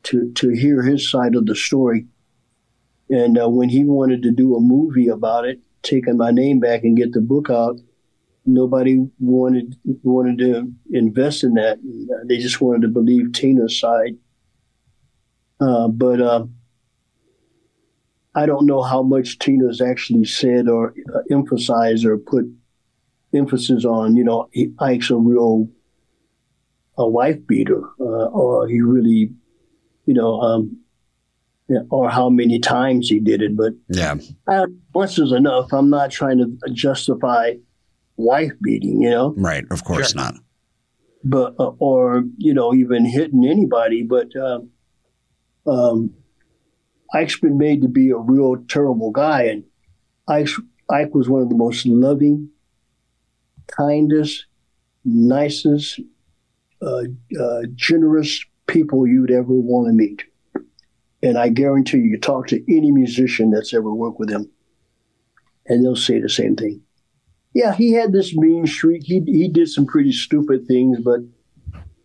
[0.03, 2.05] to to hear his side of the story.
[3.09, 6.83] And uh, when he wanted to do a movie about it, taking my name back
[6.83, 7.79] and get the book out,
[8.45, 11.79] nobody wanted wanted to invest in that.
[12.27, 14.17] They just wanted to believe Tina's side.
[15.59, 16.45] Uh, but uh,
[18.35, 22.45] I don't know how much Tina's actually said or uh, emphasized or put
[23.33, 24.15] emphasis on.
[24.15, 25.69] You know, Ike's a real
[26.97, 29.31] a wife beater, uh, or he really,
[30.05, 30.77] you know, um,
[31.89, 33.55] or how many times he did it.
[33.55, 34.15] But Yeah.
[34.47, 35.71] uh, once is enough.
[35.73, 37.53] I'm not trying to justify
[38.17, 39.65] wife beating, you know, Right.
[39.71, 40.21] Of course Sure.
[40.21, 40.35] not.
[41.25, 44.03] but uh, or you know even hitting anybody.
[44.03, 44.69] But um,
[45.65, 46.13] um,
[47.13, 49.63] Ike's been made to be a real terrible guy, and
[50.27, 50.49] Ike
[50.89, 52.49] Ike was one of the most loving,
[53.67, 54.45] kindest,
[55.05, 55.99] nicest
[56.81, 57.03] uh,
[57.39, 60.23] uh, generous people you'd ever want to meet.
[61.21, 64.49] And I guarantee you, you talk to any musician that's ever worked with him,
[65.67, 66.81] and they'll say the same thing.
[67.53, 69.03] Yeah, he had this mean streak.
[69.03, 71.21] He, he did some pretty stupid things, but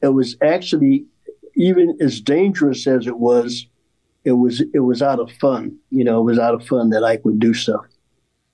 [0.03, 1.07] it was actually,
[1.57, 3.67] even as dangerous as it was,
[4.25, 5.77] it was it was out of fun.
[5.91, 7.87] You know, it was out of fun that Ike would do stuff,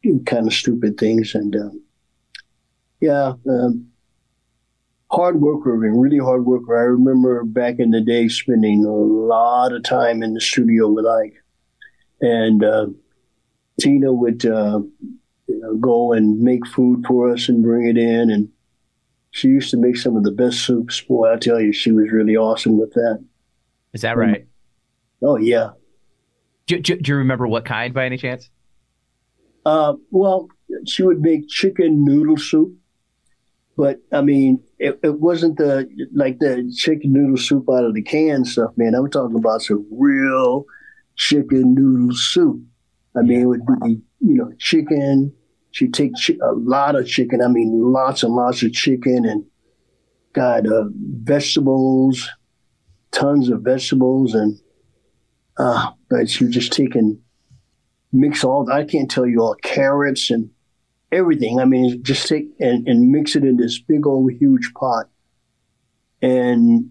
[0.03, 1.71] do kind of stupid things, and uh,
[3.01, 3.89] yeah, um,
[5.15, 6.77] hard worker really hard worker.
[6.77, 11.07] I remember back in the day spending a lot of time in the studio with
[11.07, 11.43] Ike,
[12.21, 12.87] and uh,
[13.81, 14.81] Tina would uh,
[15.47, 18.49] you know, go and make food for us and bring it in, and
[19.31, 21.01] she used to make some of the best soups.
[21.01, 23.25] Boy, I tell you, she was really awesome with that.
[23.93, 24.47] Is that right?
[25.23, 25.71] Oh yeah.
[26.67, 28.49] Do, do, do you remember what kind by any chance?
[29.67, 30.49] Uh, well,
[30.87, 32.75] she would make chicken noodle soup,
[33.77, 38.03] but I mean, it, it wasn't the like the chicken noodle soup out of the
[38.03, 38.95] can stuff, man.
[38.95, 40.65] I'm talking about some real
[41.17, 42.61] chicken noodle soup.
[43.17, 45.35] I mean, it would be you know chicken.
[45.73, 47.43] She'd take chi- a lot of chicken.
[47.43, 49.45] I mean, lots and lots of chicken and
[50.33, 52.29] got uh, vegetables,
[53.11, 54.57] tons of vegetables, and
[55.57, 57.21] uh, but she just taking
[58.13, 58.71] mix all.
[58.71, 60.51] I can't tell you all carrots and
[61.13, 61.61] everything.
[61.61, 65.07] I mean, just take and, and mix it in this big old huge pot.
[66.23, 66.91] And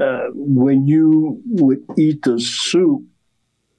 [0.00, 3.04] uh, when you would eat the soup,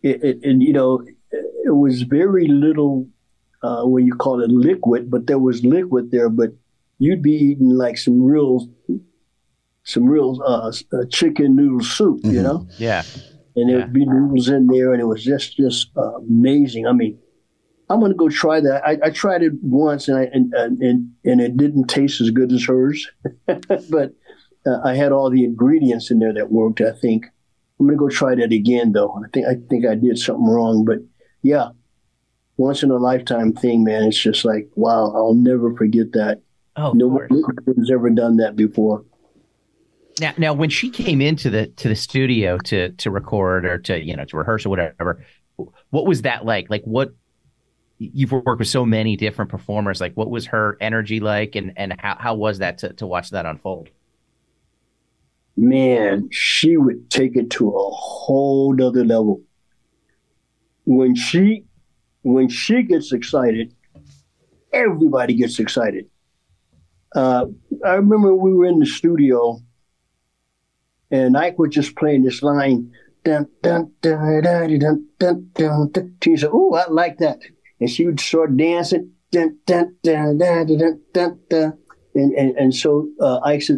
[0.02, 3.08] it, it, and you know, it was very little
[3.62, 6.30] uh, when you call it liquid, but there was liquid there.
[6.30, 6.52] But
[6.98, 8.68] you'd be eating like some real,
[9.84, 12.68] some real uh, uh chicken noodle soup, you know.
[12.78, 13.04] Yeah.
[13.56, 13.88] And there'd Yeah.
[13.88, 16.88] be noodles in there, and it was just just uh, amazing.
[16.88, 17.20] I mean,
[17.90, 18.86] I'm gonna go try that.
[18.86, 22.52] I, I tried it once, and I and, and and it didn't taste as good
[22.52, 23.10] as hers,
[23.46, 24.14] but
[24.66, 26.82] uh, I had all the ingredients in there that worked.
[26.82, 27.26] I think
[27.80, 29.12] I'm gonna go try that again, though.
[29.26, 31.00] I think I think I did something wrong, but
[31.42, 31.70] yeah,
[32.58, 34.04] once in a lifetime thing, man.
[34.04, 36.42] It's just like wow, I'll never forget that.
[36.76, 39.04] Oh, No one's ever done that before.
[40.20, 44.04] Now, now, when she came into the to the studio to to record or to
[44.04, 45.26] you know to rehearse or whatever,
[45.90, 46.70] what was that like?
[46.70, 47.14] Like, what
[48.00, 50.02] you've worked with so many different performers.
[50.02, 53.30] Like, what was her energy like, and and how how was that to to watch
[53.30, 53.90] that unfold?
[55.60, 59.42] man, she would take it to a whole other level.
[60.86, 61.66] When she
[62.24, 63.76] when she gets excited,
[64.74, 66.10] everybody gets excited.
[67.16, 67.48] Uh,
[67.86, 69.60] I remember we were in the studio
[71.12, 72.92] and Ike was just playing this line.
[73.24, 76.16] Dun, dun, dun, dun, dun, dun, dun, dun.
[76.24, 77.40] She said, Oh, I like that.
[77.80, 79.12] And she would start dancing.
[79.32, 81.78] Dun, dun, dun, dun, dun, dun, dun, dun.
[82.16, 83.78] And, and, and so uh, Ike said,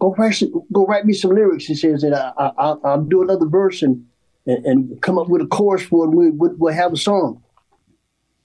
[0.00, 1.66] go write some, go write me some lyrics.
[1.66, 4.04] He says that I, I, I'll, do another verse and,
[4.46, 6.08] and, and come up with a chorus for it.
[6.08, 7.42] And we, we, we'll have a song.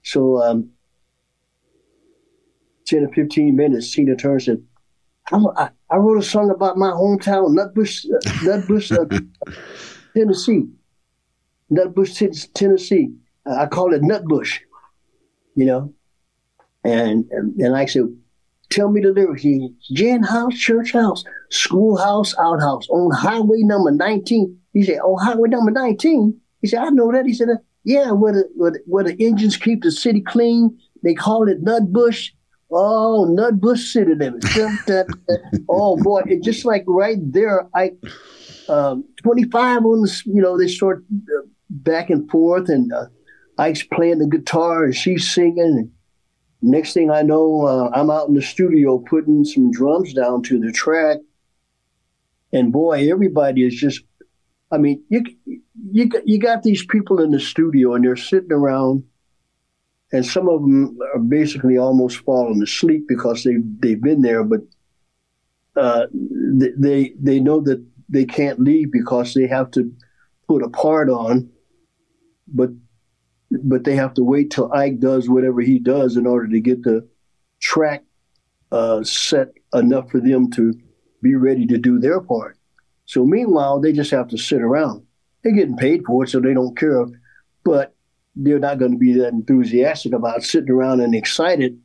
[0.02, 0.70] So um,
[2.86, 4.62] 10 or 15 minutes, Tina Turner said,
[5.32, 9.52] I'm, I, I wrote a song about my hometown, Nutbush, uh, Nutbush, uh,
[10.16, 10.68] Tennessee.
[11.72, 13.12] Nutbush, Tennessee.
[13.44, 14.60] I call it Nutbush,
[15.56, 15.92] you know.
[16.84, 18.04] And, and, and I said,
[18.70, 19.42] tell me the lyrics.
[19.42, 24.56] He, Jen House, Church House, Schoolhouse, Outhouse, on Highway number 19.
[24.72, 26.38] He said, oh, Highway number 19?
[26.62, 27.26] He said, I know that.
[27.26, 27.48] He said,
[27.84, 30.78] yeah, where the, where the, where the engines keep the city clean.
[31.02, 32.30] They call it Nutbush.
[32.70, 34.40] Oh, Nutbush City dun.
[35.68, 36.22] oh, boy.
[36.26, 37.92] It just like right there, I,
[38.68, 43.06] um, 25 on you know, they start uh, back and forth and uh,
[43.58, 45.92] Ike's playing the guitar and she's singing.
[46.62, 50.58] Next thing I know, uh, I'm out in the studio putting some drums down to
[50.58, 51.18] the track.
[52.52, 54.02] And boy, everybody is just,
[54.70, 55.22] I mean, you,
[55.90, 59.04] you, got- you got these people in the studio and they're sitting around
[60.12, 64.60] and some of them are basically almost falling asleep because they, they've been there, but
[65.76, 69.92] uh, they, they know that they can't leave because they have to
[70.48, 71.50] put a part on,
[72.46, 72.70] but
[73.62, 76.82] but they have to wait till Ike does whatever he does in order to get
[76.82, 77.08] the
[77.60, 78.04] track
[78.72, 80.74] uh, set enough for them to
[81.22, 82.58] be ready to do their part.
[83.04, 85.04] So meanwhile, they just have to sit around.
[85.42, 87.06] They're getting paid for it, so they don't care.
[87.64, 87.94] But
[88.34, 91.80] they're not going to be that enthusiastic about sitting around and excited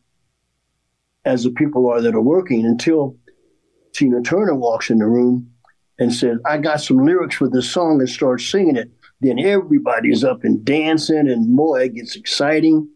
[1.24, 3.16] as the people are that are working until
[3.94, 5.52] Tina Turner walks in the room
[6.00, 8.92] and says, I got some lyrics for this song and starts singing it.
[9.22, 12.90] Then everybody's up and dancing, and boy, it gets exciting.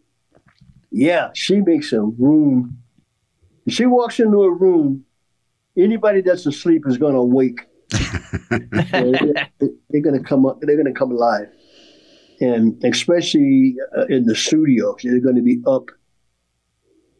[0.90, 2.78] Yeah, she makes a room.
[3.64, 5.06] If she walks into a room
[5.76, 7.60] anybody that's asleep is going to wake.
[8.50, 10.60] they're, they're going to come up.
[10.60, 11.48] They're going to come alive,
[12.40, 15.90] and especially uh, in the studio, they're going to be up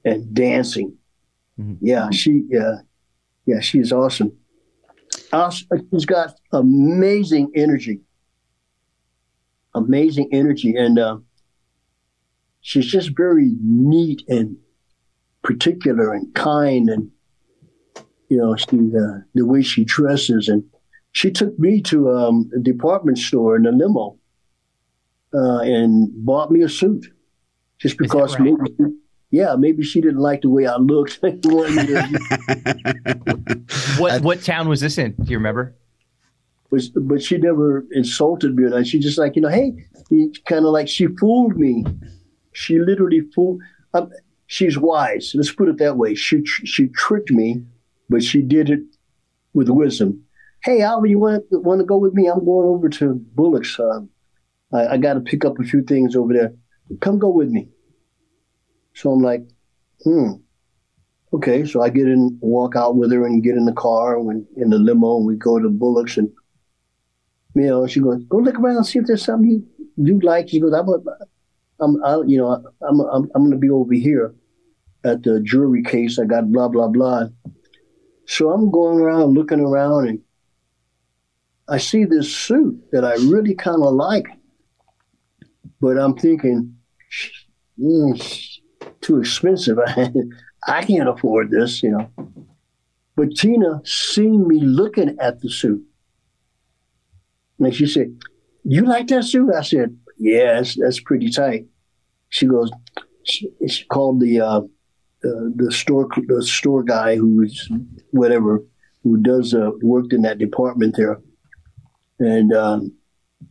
[0.04, 0.96] and dancing.
[1.58, 1.86] Mm-hmm.
[1.86, 2.42] Yeah, she.
[2.48, 2.78] Yeah,
[3.46, 4.32] yeah, she's awesome.
[5.92, 8.00] she's got amazing energy.
[9.76, 11.18] Amazing energy, and uh,
[12.60, 14.56] she's just very neat and
[15.42, 17.12] particular and kind and
[18.28, 20.64] you know, she uh, the way she dresses, and
[21.12, 24.18] she took me to um, a department store in a limo
[25.34, 27.06] uh, and bought me a suit,
[27.78, 28.54] just because right?
[28.78, 28.94] maybe,
[29.30, 31.20] yeah, maybe she didn't like the way I looked.
[33.98, 35.12] what what town was this in?
[35.12, 35.76] Do you remember?
[36.70, 39.72] Was, but she never insulted me, and she just like you know, hey,
[40.46, 41.84] kind of like she fooled me.
[42.52, 43.60] She literally fooled.
[43.94, 44.10] Um,
[44.46, 45.32] she's wise.
[45.34, 46.14] Let's put it that way.
[46.14, 47.62] She she tricked me
[48.08, 48.80] but she did it
[49.54, 50.22] with wisdom.
[50.62, 52.28] Hey, Alvin, you want want to go with me?
[52.28, 53.78] I'm going over to Bullock's.
[53.78, 54.00] Uh,
[54.72, 56.52] I, I got to pick up a few things over there.
[57.00, 57.68] Come go with me.
[58.94, 59.42] So I'm like,
[60.04, 60.32] hmm.
[61.32, 64.46] Okay, so I get in, walk out with her, and get in the car, and
[64.56, 66.30] in the limo, and we go to Bullock's, and
[67.56, 69.66] you know, she goes, go look around, see if there's something
[69.96, 70.50] you like.
[70.50, 70.86] She goes, I'm,
[71.80, 74.34] I'm, I, you know, I'm, I'm, I'm going to be over here
[75.04, 76.18] at the jewelry case.
[76.18, 77.28] I got blah blah blah.
[78.26, 80.20] So I'm going around looking around and
[81.68, 84.26] I see this suit that I really kind of like.
[85.80, 86.76] But I'm thinking,
[87.78, 88.58] mm,
[89.00, 89.78] too expensive.
[90.66, 92.10] I can't afford this, you know.
[93.14, 95.82] But Tina seen me looking at the suit.
[97.58, 98.16] And she said,
[98.64, 99.54] You like that suit?
[99.54, 101.66] I said, Yeah, that's, that's pretty tight.
[102.28, 102.70] She goes,
[103.24, 104.60] she, she called the uh,
[105.24, 107.68] uh, the store the store guy who's
[108.10, 108.62] whatever
[109.02, 111.20] who does uh, worked in that department there,
[112.18, 112.92] and um,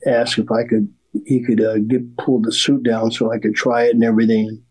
[0.06, 0.94] asked if I could
[1.26, 4.62] he could uh, get pull the suit down so I could try it and everything.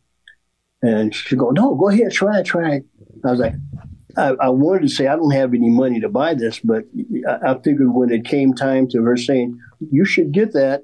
[0.82, 2.84] And she go, no, go ahead, try it, try it.
[3.24, 3.54] I was like,
[4.16, 6.84] I, I, wanted to say I don't have any money to buy this, but
[7.28, 9.58] I, I figured when it came time to her saying
[9.90, 10.82] you should get that,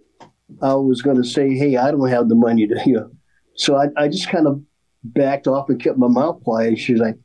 [0.62, 3.10] I was going to say, hey, I don't have the money to, you know.
[3.54, 4.62] So I, I just kind of
[5.04, 6.78] backed off and kept my mouth quiet.
[6.78, 7.16] She's like,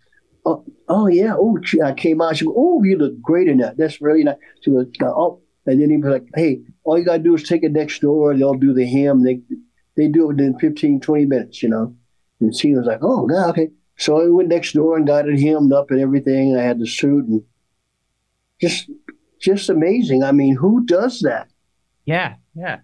[0.45, 1.35] oh, oh yeah.
[1.37, 2.37] Oh, I came out.
[2.37, 3.77] She oh, you look great in that.
[3.77, 4.37] That's really nice.
[4.61, 7.43] She goes, oh, and then he was like, hey, all you got to do is
[7.43, 8.35] take it next door.
[8.35, 9.23] They'll do the hem.
[9.23, 9.41] They,
[9.97, 11.95] they do it in 15, 20 minutes, you know.
[12.39, 13.69] And she was like, oh, God, okay.
[13.97, 16.51] So I went next door and got it hemmed up and everything.
[16.51, 17.43] And I had the suit and
[18.59, 18.89] just,
[19.39, 20.23] just amazing.
[20.23, 21.47] I mean, who does that?
[22.05, 22.79] Yeah, yeah.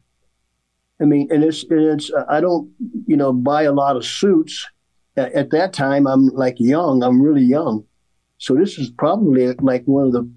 [1.01, 2.71] I mean, and it's, and it's, uh, I don't,
[3.07, 4.67] you know, buy a lot of suits
[5.17, 7.03] at that time I'm like young.
[7.03, 7.85] I'm really young,
[8.37, 10.29] so this is probably like one of the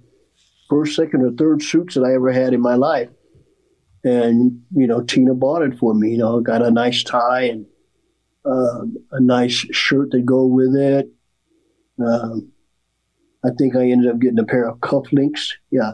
[0.68, 3.08] first, second, or third suits that I ever had in my life.
[4.02, 6.10] And you know, Tina bought it for me.
[6.10, 7.66] You know, got a nice tie and
[8.44, 11.10] uh, a nice shirt to go with it.
[12.04, 12.52] Um,
[13.44, 15.52] I think I ended up getting a pair of cufflinks.
[15.70, 15.92] Yeah,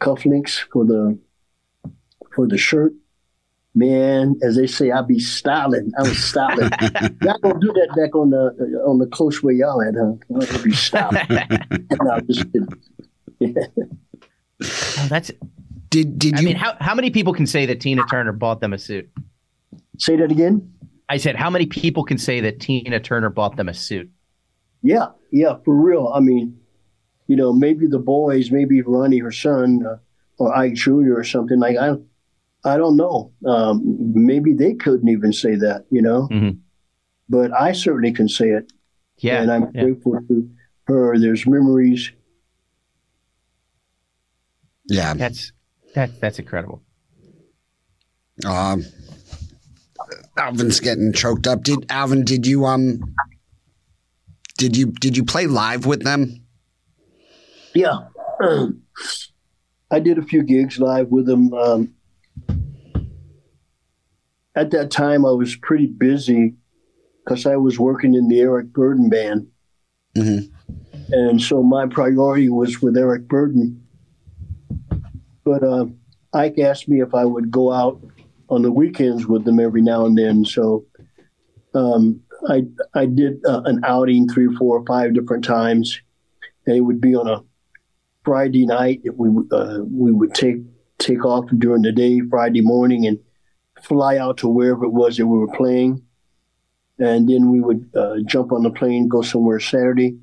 [0.00, 1.18] cufflinks for the
[2.34, 2.92] for the shirt
[3.74, 5.92] man, as they say, I be styling.
[5.98, 6.70] I was styling.
[7.22, 10.14] y'all gonna do that back on the on the coast where y'all at, huh?
[10.40, 11.26] I be styling.
[12.02, 12.46] no, just
[15.00, 15.30] oh, that's.
[15.90, 16.38] Did did you?
[16.38, 19.08] I mean, how how many people can say that Tina Turner bought them a suit?
[19.98, 20.73] Say that again.
[21.08, 24.10] I said, how many people can say that Tina Turner bought them a suit?
[24.82, 26.08] Yeah, yeah, for real.
[26.14, 26.58] I mean,
[27.26, 29.96] you know, maybe the boys, maybe Ronnie, her son, uh,
[30.38, 31.14] or Ike Jr.
[31.14, 31.76] or something like.
[31.76, 31.96] I
[32.66, 33.32] I don't know.
[33.46, 33.82] Um,
[34.14, 36.28] maybe they couldn't even say that, you know.
[36.30, 36.58] Mm-hmm.
[37.28, 38.72] But I certainly can say it.
[39.18, 39.84] Yeah, and I'm yeah.
[39.84, 40.50] grateful to
[40.84, 41.18] her.
[41.18, 42.10] There's memories.
[44.86, 45.52] Yeah, that's
[45.94, 46.82] that that's incredible.
[48.44, 48.84] Um,
[50.36, 51.62] Alvin's getting choked up.
[51.62, 52.24] Did Alvin?
[52.24, 53.00] Did you um?
[54.56, 56.44] Did you did you play live with them?
[57.74, 58.08] Yeah,
[59.90, 61.52] I did a few gigs live with them.
[61.52, 61.94] Um,
[64.54, 66.54] at that time, I was pretty busy
[67.24, 69.48] because I was working in the Eric Burdon band.
[70.16, 70.52] Mm-hmm.
[71.12, 73.80] And so my priority was with Eric Burdon.
[75.44, 75.86] But uh,
[76.32, 78.00] Ike asked me if I would go out
[78.48, 80.44] on the weekends with them every now and then.
[80.44, 80.86] So
[81.74, 82.64] um, I
[82.94, 86.00] I did uh, an outing three, four, five different times,
[86.66, 87.42] and it would be on a
[88.24, 89.02] Friday night.
[89.14, 90.58] We uh, we would take
[90.98, 93.18] take off during the day, Friday morning, and
[93.82, 96.02] fly out to wherever it was that we were playing,
[96.98, 100.16] and then we would uh, jump on the plane, go somewhere Saturday,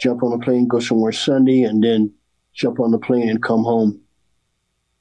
[0.00, 2.12] jump on the plane, go somewhere Sunday, and then
[2.54, 4.00] jump on the plane and come home.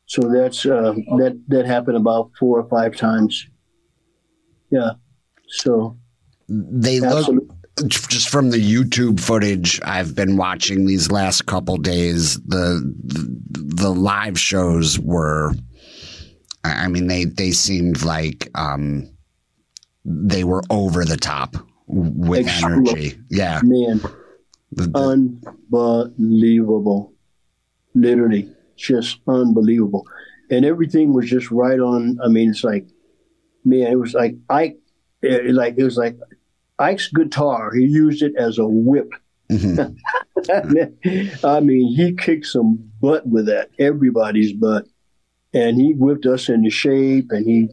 [0.07, 3.47] So that's uh, that that happened about four or five times.
[4.69, 4.91] Yeah.
[5.47, 5.97] So
[6.47, 7.27] they look
[7.87, 12.35] just from the YouTube footage I've been watching these last couple days.
[12.43, 13.35] The, the
[13.83, 15.53] the live shows were,
[16.63, 19.09] I mean, they they seemed like um,
[20.05, 23.17] they were over the top with energy.
[23.29, 24.01] Yeah, man,
[24.71, 24.99] The- the-
[25.71, 27.11] unbelievable.
[27.93, 30.05] Literally, just unbelievable.
[30.49, 32.19] And everything was just right on.
[32.23, 32.87] I mean, it's like,
[33.63, 34.77] man, it was like Ike,
[35.21, 36.17] it, like it was like
[36.77, 37.73] Ike's guitar.
[37.73, 39.11] He used it as a whip.
[39.49, 39.95] mhm.
[41.43, 44.85] I mean, he kicked some butt with that, everybody's butt,
[45.53, 47.27] and he whipped us into shape.
[47.31, 47.69] And he,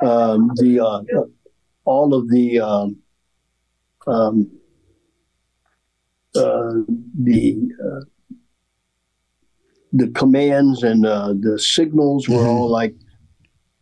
[0.00, 1.02] um, the uh,
[1.84, 2.96] all of the um,
[4.06, 4.50] um,
[6.34, 6.72] uh,
[7.18, 8.04] the uh,
[9.92, 12.48] the commands and uh, the signals were Mhm.
[12.54, 12.94] all like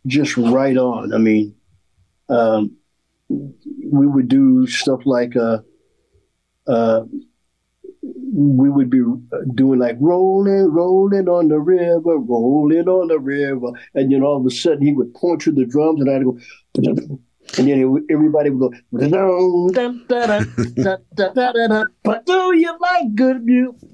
[0.07, 1.13] just right on.
[1.13, 1.55] I mean,
[2.29, 2.71] um,
[3.29, 5.59] we would do stuff like uh,
[6.67, 7.03] uh,
[8.33, 9.03] we would be
[9.55, 14.45] doing like rolling, rolling on the river, rolling on the river, and then all of
[14.45, 16.37] a sudden he would point to the drums, and I'd go,
[17.57, 18.77] and then everybody would go,
[22.03, 23.89] but do you like good music?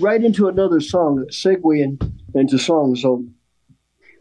[0.00, 2.02] Right into another song, segueing
[2.34, 3.02] into songs.
[3.02, 3.24] So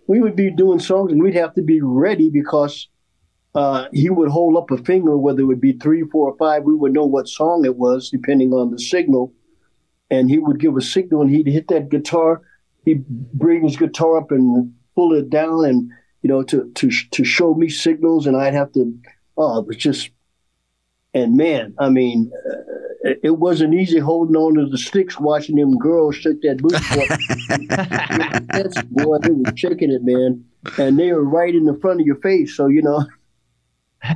[0.07, 2.87] we would be doing songs and we'd have to be ready because
[3.55, 6.63] uh, he would hold up a finger, whether it would be three, four, or five.
[6.63, 9.33] We would know what song it was depending on the signal.
[10.11, 12.41] And he would give a signal and he'd hit that guitar.
[12.83, 15.89] He'd bring his guitar up and pull it down and
[16.25, 18.97] you know, to to to show me signals, and I'd have to.
[19.37, 20.09] Oh, it was just.
[21.13, 25.57] And man, I mean, uh, it, it wasn't easy holding on to the sticks, watching
[25.57, 26.71] them girls shake that boot.
[28.49, 30.43] That's boy, they were shaking it, man,
[30.79, 32.57] and they were right in the front of your face.
[32.57, 33.05] So you know,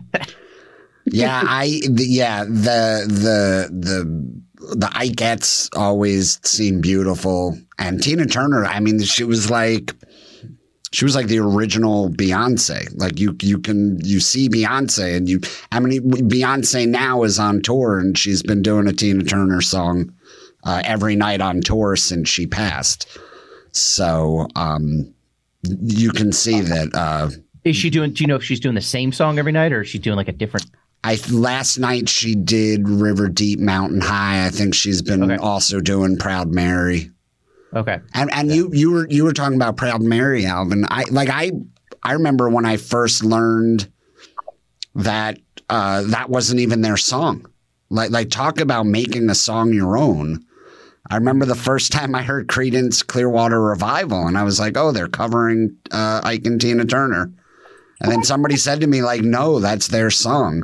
[1.05, 8.65] yeah, I the, yeah the the the the Ikettes always seem beautiful, and Tina Turner.
[8.65, 9.93] I mean, she was like
[10.91, 12.87] she was like the original Beyonce.
[12.99, 15.39] Like you you can you see Beyonce, and you
[15.71, 20.11] I mean Beyonce now is on tour, and she's been doing a Tina Turner song
[20.63, 23.07] uh, every night on tour since she passed.
[23.71, 25.13] So um,
[25.63, 26.89] you can see that.
[26.93, 27.29] Uh,
[27.63, 28.11] Is she doing?
[28.13, 30.17] Do you know if she's doing the same song every night, or is she doing
[30.17, 30.65] like a different?
[31.03, 34.45] I last night she did River Deep Mountain High.
[34.45, 35.37] I think she's been Okay.
[35.37, 37.09] also doing Proud Mary.
[37.73, 40.85] Okay, And and you you were you were talking about Proud Mary, Alvin.
[40.89, 41.51] I like I
[42.01, 43.91] I remember when I first learned
[44.95, 45.37] that
[45.69, 47.45] uh, that wasn't even their song.
[47.89, 50.45] Like like talk about making a song your own.
[51.11, 54.91] I remember the first time I heard Creedence Clearwater Revival, and I was like, "Oh,
[54.91, 57.31] they're covering uh, Ike and Tina Turner."
[58.01, 60.63] And then somebody said to me, "Like, no, that's their song."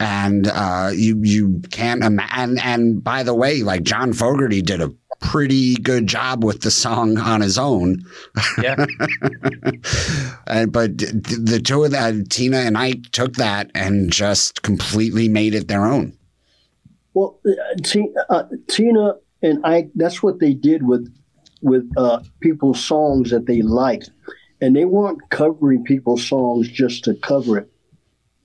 [0.00, 2.36] And uh, you you can't imagine.
[2.36, 6.70] And, and by the way, like John Fogerty did a pretty good job with the
[6.70, 8.04] song on his own.
[8.62, 8.86] yeah,
[10.46, 14.62] And, but d- d- the two of that, Tina and I took that and just
[14.62, 16.16] completely made it their own.
[17.14, 17.52] Well, uh,
[17.82, 21.12] T- uh, Tina and I, that's what they did with
[21.60, 24.10] with uh, people's songs that they liked,
[24.60, 27.70] and they weren't covering people's songs just to cover it.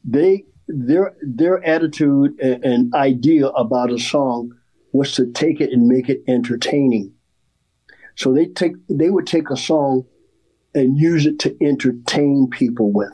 [0.04, 4.54] They their their attitude and, and idea about a song
[4.94, 7.14] was to take it and make it entertaining.
[8.16, 10.06] So they take they would take a song
[10.76, 13.12] and use it to entertain people with.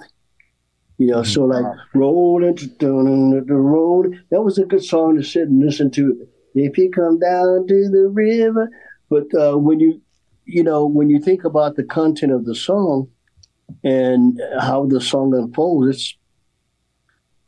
[0.97, 1.65] You know, so like
[1.95, 4.21] rolling down the road.
[4.31, 6.27] That was a good song to sit and listen to.
[6.53, 8.69] If you come down to the river,
[9.09, 10.01] but uh, when you,
[10.43, 13.07] you know, when you think about the content of the song
[13.81, 16.17] and how the song unfolds, it's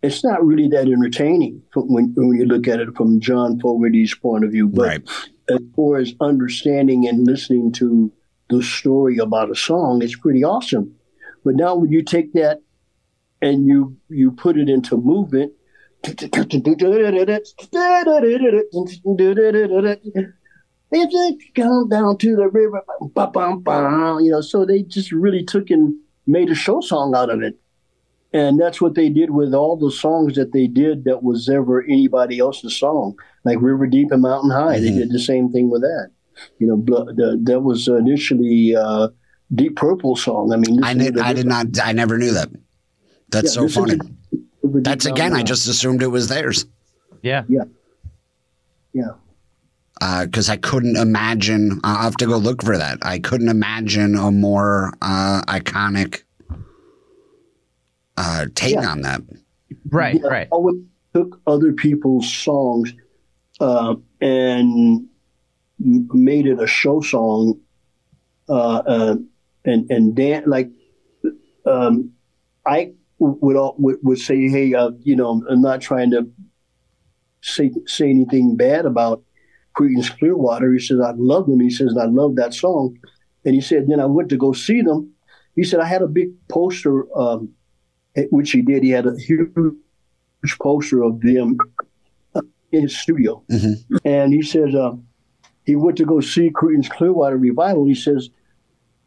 [0.04, 4.16] it's not really that entertaining from when when you look at it from John Fogerty's
[4.16, 4.68] point of view.
[4.68, 5.10] But Right.
[5.49, 8.12] as far as understanding and listening to
[8.49, 10.93] the story about a song, it's pretty awesome.
[11.45, 12.62] But now when you take that
[13.41, 15.54] and you you put it into movement,
[16.04, 16.24] it's
[21.56, 22.82] come down to the river,
[24.22, 24.41] you know.
[24.41, 25.95] So they just really took and
[26.28, 27.61] made a show song out of it.
[28.34, 31.84] And that's what they did with all the songs that they did that was ever
[31.84, 34.80] anybody else's song, like River Deep and Mountain High.
[34.80, 34.98] They Mhm.
[35.00, 36.12] did the same thing with that.
[36.60, 39.10] You know, the, that was initially uh,
[39.54, 40.54] Deep Purple song.
[40.54, 41.20] I mean, I did.
[41.20, 41.68] I did not.
[41.84, 42.50] I never knew that.
[43.32, 43.98] That's Yeah, so funny.
[43.98, 44.12] to
[44.64, 45.34] That's again.
[45.34, 46.66] I just assumed it was theirs.
[47.22, 47.44] yeah.
[48.94, 49.12] Yeah.
[50.24, 51.80] Because uh, I couldn't imagine.
[51.84, 52.98] I'll have to go look for that.
[53.04, 56.24] I couldn't imagine a more uh, iconic
[58.22, 58.91] uh, take Yeah.
[58.91, 59.22] on that.
[59.89, 60.47] Right, Yeah, right.
[60.51, 60.76] always
[61.13, 62.93] took other people's songs
[63.59, 65.07] uh, and
[65.80, 67.59] made it a show song,
[68.47, 69.15] uh, uh,
[69.65, 70.69] and and dan- like
[71.65, 72.11] um,
[72.65, 76.30] I would, all, would would say, hey, uh, you know, I'm not trying to
[77.41, 79.24] say say anything bad about
[79.78, 80.72] Creedence Clearwater.
[80.74, 81.59] He says I love them.
[81.59, 82.97] He says I love that song,
[83.45, 85.13] and he said then I went to go see them.
[85.55, 87.53] He said I had a big poster, um,
[88.30, 88.84] which he did.
[88.84, 89.74] He had a huge
[90.62, 91.57] poster of them
[92.72, 93.43] in his studio.
[93.49, 93.76] Mhm.
[94.05, 94.93] And he says uh,
[95.66, 97.86] he went to go see Creedence Clearwater Revival.
[97.86, 98.30] He says,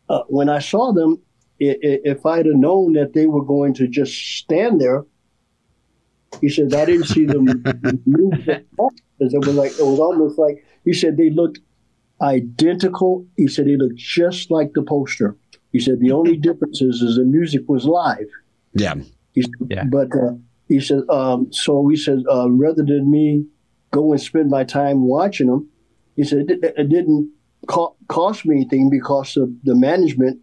[0.08, 1.18] uh, when I saw them,
[1.60, 5.04] i- i- if I'd have known that they were going to just stand there,
[6.40, 7.44] he says, I didn't see them
[8.06, 8.48] move.
[8.48, 11.60] at all." Because It was like it was almost like he said they looked
[12.20, 13.26] identical.
[13.36, 15.36] He said they looked just like the poster.
[15.72, 18.28] He said the only difference is, is the music was live.
[18.74, 18.94] Yeah.
[19.32, 19.84] He said, Yeah.
[19.84, 20.34] But uh,
[20.68, 23.46] he said, um, so we said, uh, rather than me
[23.92, 25.68] go and spend my time watching them,
[26.16, 27.30] he said it, it didn't
[27.68, 30.40] co- cost me anything because of the management,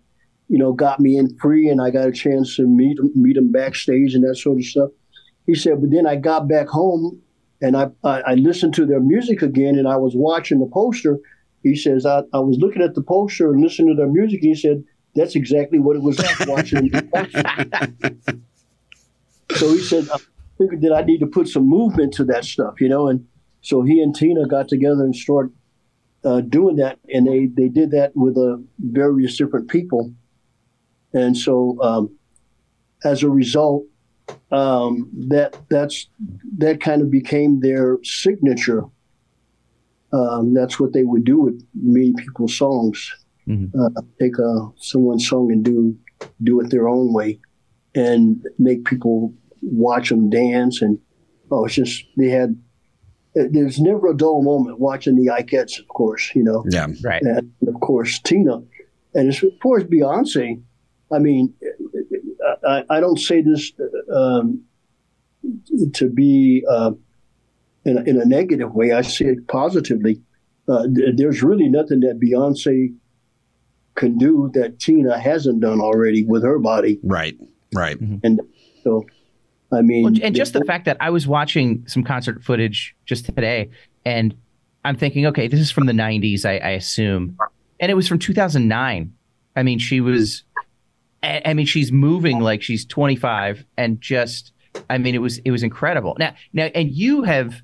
[0.48, 3.52] you know, got me in free and I got a chance to meet meet them
[3.52, 4.90] backstage and that sort of stuff.
[5.48, 7.22] He said, but then I got back home
[7.62, 11.20] and I, I, I listened to their music again and I was watching the poster.
[11.64, 14.42] He says, I, I was looking at the poster and listening to their music.
[14.42, 14.84] He said,
[15.16, 16.90] that's exactly what it was like watching.
[16.90, 17.44] poster.
[19.56, 20.18] So he said, I
[20.58, 23.08] figured that I need to put some movement to that stuff, you know.
[23.08, 23.28] And
[23.62, 25.52] so he and Tina got together and started
[26.24, 30.14] uh, doing that, and they they did that with uh, various different people.
[31.14, 32.18] And so, um,
[33.04, 33.84] as a result,
[34.52, 36.08] um, that that's
[36.58, 38.84] that kind of became their signature.
[40.14, 43.14] Um, that's what they would do with many people's songs.
[43.48, 43.72] Mhm.
[43.78, 45.98] Uh, take a someone's song and do
[46.44, 47.40] do it their own way,
[47.96, 49.34] and make people
[49.64, 50.82] watch them dance.
[50.82, 51.00] And
[51.52, 52.56] oh, it's just they had.
[53.34, 56.88] There's never a dull moment watching the Ikettes, of course, you know Yeah.
[57.02, 57.22] Right.
[57.22, 58.62] and of course Tina,
[59.16, 60.62] and as far as Beyonce,
[61.14, 61.54] I mean,
[62.68, 63.72] I, I don't say this
[64.14, 64.62] um,
[65.94, 66.92] to be uh,
[67.86, 68.92] in, a, in a negative way.
[68.92, 70.22] I say it positively.
[70.68, 72.94] Uh, th- there's really nothing that Beyonce
[73.96, 77.00] can do that Tina hasn't done already with her body.
[77.04, 77.38] Right.
[77.74, 78.00] Right.
[78.00, 78.18] Mm-hmm.
[78.24, 78.42] And
[78.84, 79.06] so,
[79.72, 83.26] I mean, Well, and just the fact that I was watching some concert footage just
[83.26, 83.70] today,
[84.06, 84.36] and
[84.84, 87.38] I'm thinking, okay, this is from the '90s, I, I assume,
[87.80, 89.14] and it was from 2009.
[89.56, 90.44] I mean, she was,
[91.24, 94.54] I, I mean, she's moving like she's 25, and just,
[94.90, 96.16] I mean, it was it was incredible.
[96.20, 97.62] Now, now, and you have,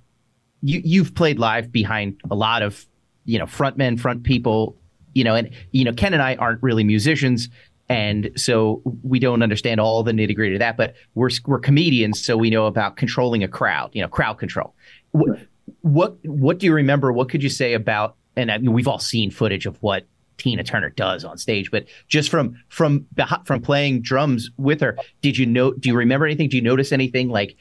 [0.61, 2.86] you you've played live behind a lot of,
[3.25, 4.78] you know, frontmen, front people,
[5.18, 7.49] you know, and you know, Ken and I aren't really musicians.
[7.89, 12.24] And so we don't understand all the nitty gritty of that, but we're we're comedians,
[12.24, 14.76] so we know about controlling a crowd, you know, crowd control.
[15.11, 15.39] What
[15.82, 17.11] what what do you remember?
[17.11, 18.15] What could you say about?
[18.36, 20.05] And I mean, we've all seen footage of what
[20.38, 23.07] Tina Turner does on stage, but just from from
[23.45, 25.72] from playing drums with her, did you know?
[25.72, 26.49] Do you remember anything?
[26.49, 27.55] Do you notice anything like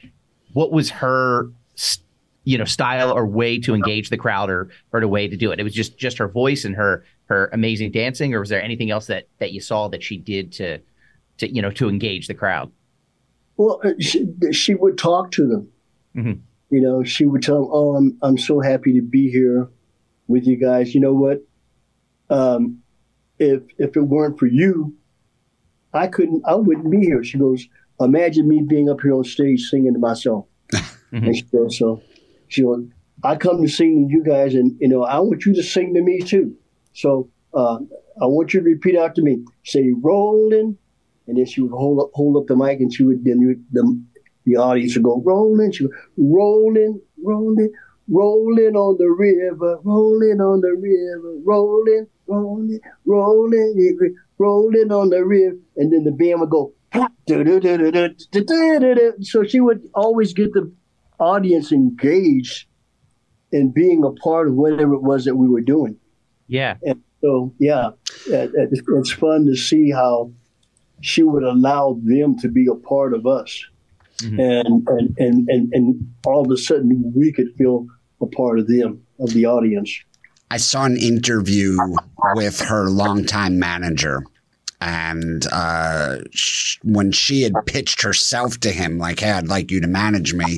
[0.53, 1.49] what was her?
[2.43, 5.51] You know, style or way to engage the crowd, or or the way to do
[5.51, 5.59] it.
[5.59, 8.91] It was just just her voice and her her amazing dancing, or was there anything
[8.91, 10.79] else that that you saw that she did to
[11.37, 12.71] to you know to engage the crowd?
[13.57, 15.67] Well, uh, she, she would talk to them.
[16.15, 16.39] Mhm.
[16.69, 19.69] You know, she would tell them, "Oh, I'm I'm so happy to be here
[20.27, 20.93] with you guys.
[20.93, 21.43] You know what?
[22.29, 22.79] Um,
[23.39, 24.95] if if it weren't for you,
[25.93, 26.43] I couldn't.
[26.45, 27.67] I wouldn't be here." She goes,
[27.99, 30.45] "Imagine me being up here on stage singing to myself."
[31.13, 32.01] And she goes, "So,
[32.49, 32.85] she goes,
[33.23, 35.93] I come to sing to you guys, and you know, I want you to sing
[35.93, 36.55] to me too.
[36.97, 37.77] So uh,
[38.19, 39.45] I want you to repeat after me.
[39.63, 40.75] Say rolling,
[41.27, 43.61] and then she would hold up hold up the mic, and she would then you,
[43.71, 44.03] the
[44.45, 45.71] the audience would go rolling.
[45.71, 47.71] She would rolling, rolling,
[48.09, 55.55] rolling on the river, rolling on the river, rolling, rolling, rolling, rolling on the river,
[55.75, 56.73] and then the band would go.
[59.21, 60.71] So she would always get the
[61.19, 62.65] audience engaged
[63.51, 65.99] in being a part of whatever it was that we were doing.
[66.47, 66.75] Yeah,
[67.21, 67.89] So yeah,
[68.27, 70.31] it- it's, it's fun to see how
[71.01, 73.63] she would allow them to be a part of us,
[74.19, 74.39] Mhm.
[74.65, 77.85] and, and and and and all of a sudden we could feel
[78.21, 79.91] a part of them, of the audience.
[80.49, 81.77] I saw an interview
[82.35, 84.23] with her longtime manager.
[84.79, 89.81] And uh, sh- when she had pitched herself to him, like, hey, I'd like you
[89.81, 90.55] to manage me.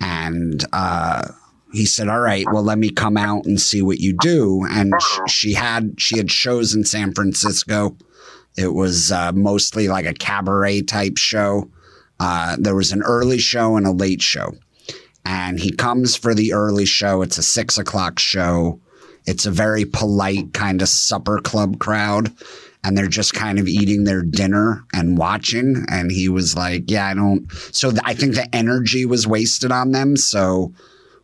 [0.00, 1.28] And uh,
[1.72, 4.92] he said, "All right, well, let me come out and see what you do." And
[5.28, 7.96] she had she had shows in San Francisco.
[8.56, 11.70] It was uh, mostly like a cabaret type show.
[12.20, 14.52] Uh, there was an early show and a late show,
[15.24, 17.22] and he comes for the early show.
[17.22, 18.78] It's a six o'clock show.
[19.24, 22.32] It's a very polite kind of supper club crowd,
[22.84, 25.86] and they're just kind of eating their dinner and watching.
[25.88, 29.72] And he was like, "Yeah, I don't." So th- I think the energy was wasted
[29.72, 30.18] on them.
[30.18, 30.74] So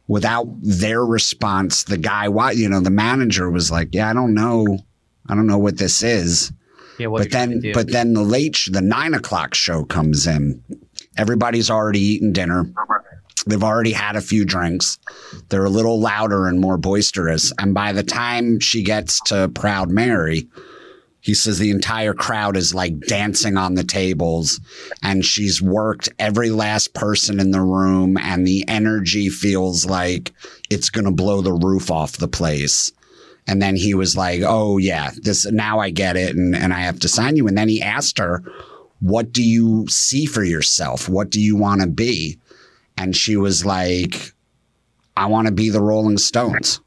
[0.09, 4.78] without their response, the guy, you know, the manager was like, "Yeah, I don't know,
[5.28, 6.52] I don't know what this is."
[6.98, 10.61] Yeah, what but then, but then the late, sh- the nine o'clock show comes in.
[11.16, 12.66] Everybody's already eaten dinner.
[13.46, 14.98] They've already had a few drinks.
[15.48, 17.52] They're a little louder and more boisterous.
[17.59, 20.48] And by the time she gets to Proud Mary,
[21.20, 24.60] he says the entire crowd is like dancing on the tables
[25.02, 30.32] and she's worked every last person in the room and the energy feels like
[30.70, 32.92] it's going to blow the roof off the place.
[33.46, 36.80] And then he was like, "Oh yeah, this now I get it and and I
[36.80, 38.44] have to sign you." And then he asked her,
[39.00, 41.08] "What do you see for yourself?
[41.08, 42.38] What do you want to be?"
[42.98, 44.34] And she was like,
[45.16, 46.80] "I want to be the Rolling Stones."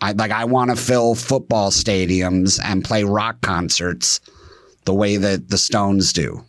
[0.00, 4.20] I like I want to fill football stadiums and play rock concerts
[4.84, 6.44] the way that the Stones do.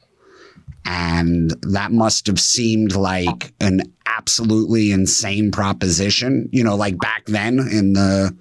[0.86, 7.60] And that must have seemed like an absolutely insane proposition, you know, like back then
[7.60, 8.36] in the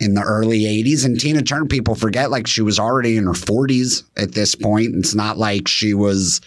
[0.00, 3.32] in the early 80s and Tina Turner people forget like she was already in her
[3.32, 4.94] 40s at this point.
[4.96, 6.40] It's not like she was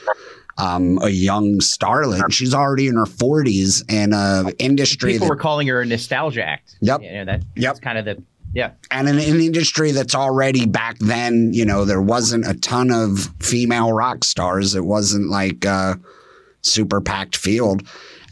[0.58, 2.32] um, a young starlet.
[2.32, 6.44] She's already in her 40s in a industry people that- were calling her a nostalgia
[6.44, 6.76] act.
[6.82, 7.02] Yep.
[7.02, 7.74] You know, that, Yep.
[7.74, 8.72] That's kind of the yeah.
[8.92, 13.20] and in an industry that's already back then, you know, there wasn't a ton of
[13.40, 14.74] female rock stars.
[14.74, 16.00] It wasn't like a
[16.62, 17.88] super packed field.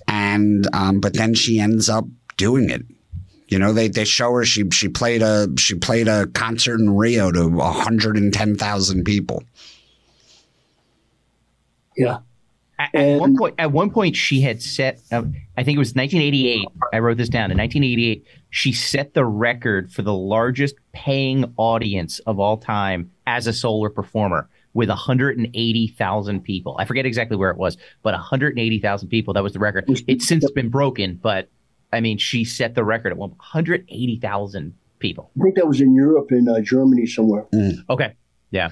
[0.07, 2.05] And um, but then she ends up
[2.37, 2.83] doing it.
[3.47, 6.95] You know, they, they show her she she played a she played a concert in
[6.95, 9.43] Rio to 110,000 people.
[11.95, 12.19] Yeah.
[12.77, 14.99] At, at one point, at one point, she had set.
[15.11, 16.67] Um, I think it was 1988.
[16.93, 17.51] I wrote this down.
[17.51, 23.47] In 1988, she set the record for the largest paying audience of all time as
[23.47, 26.75] a solar performer with 180,000 people.
[26.77, 29.33] I forget exactly where it was, but 180,000 people.
[29.33, 29.85] That was the record.
[29.87, 31.49] It's since been broken, but
[31.93, 35.31] I mean, she set the record at 180,000 people.
[35.39, 37.45] I think that was in Europe in uh, Germany somewhere.
[37.89, 38.15] Okay.
[38.51, 38.71] Yeah.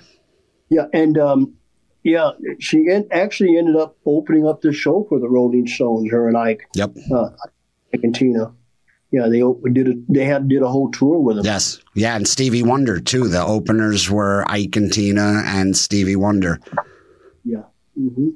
[0.70, 1.54] Yeah, and um,
[2.04, 6.12] yeah, she en- actually ended up opening up the show for the Rolling Stones.
[6.12, 6.96] Her and Ike, Yep.
[7.12, 7.30] uh,
[7.94, 8.54] Ike and Tina.
[9.12, 11.46] Yeah, they op- did a they had did a whole tour with them.
[11.46, 11.80] Yes.
[11.96, 13.28] Yeah, and Stevie Wonder too.
[13.28, 16.60] The openers were Ike and Tina and Stevie Wonder.
[17.46, 17.64] Yeah.
[17.96, 18.30] hmm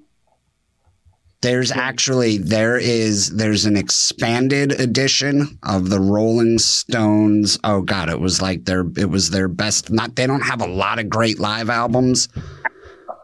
[1.42, 7.58] There's actually there is there's an expanded edition of the Rolling Stones.
[7.64, 10.68] Oh god, it was like their it was their best not they don't have a
[10.68, 12.28] lot of great live albums,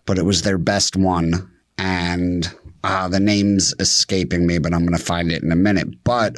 [0.05, 1.49] but it was their best one.
[1.77, 6.03] And uh, the name's escaping me, but I'm gonna find it in a minute.
[6.03, 6.37] But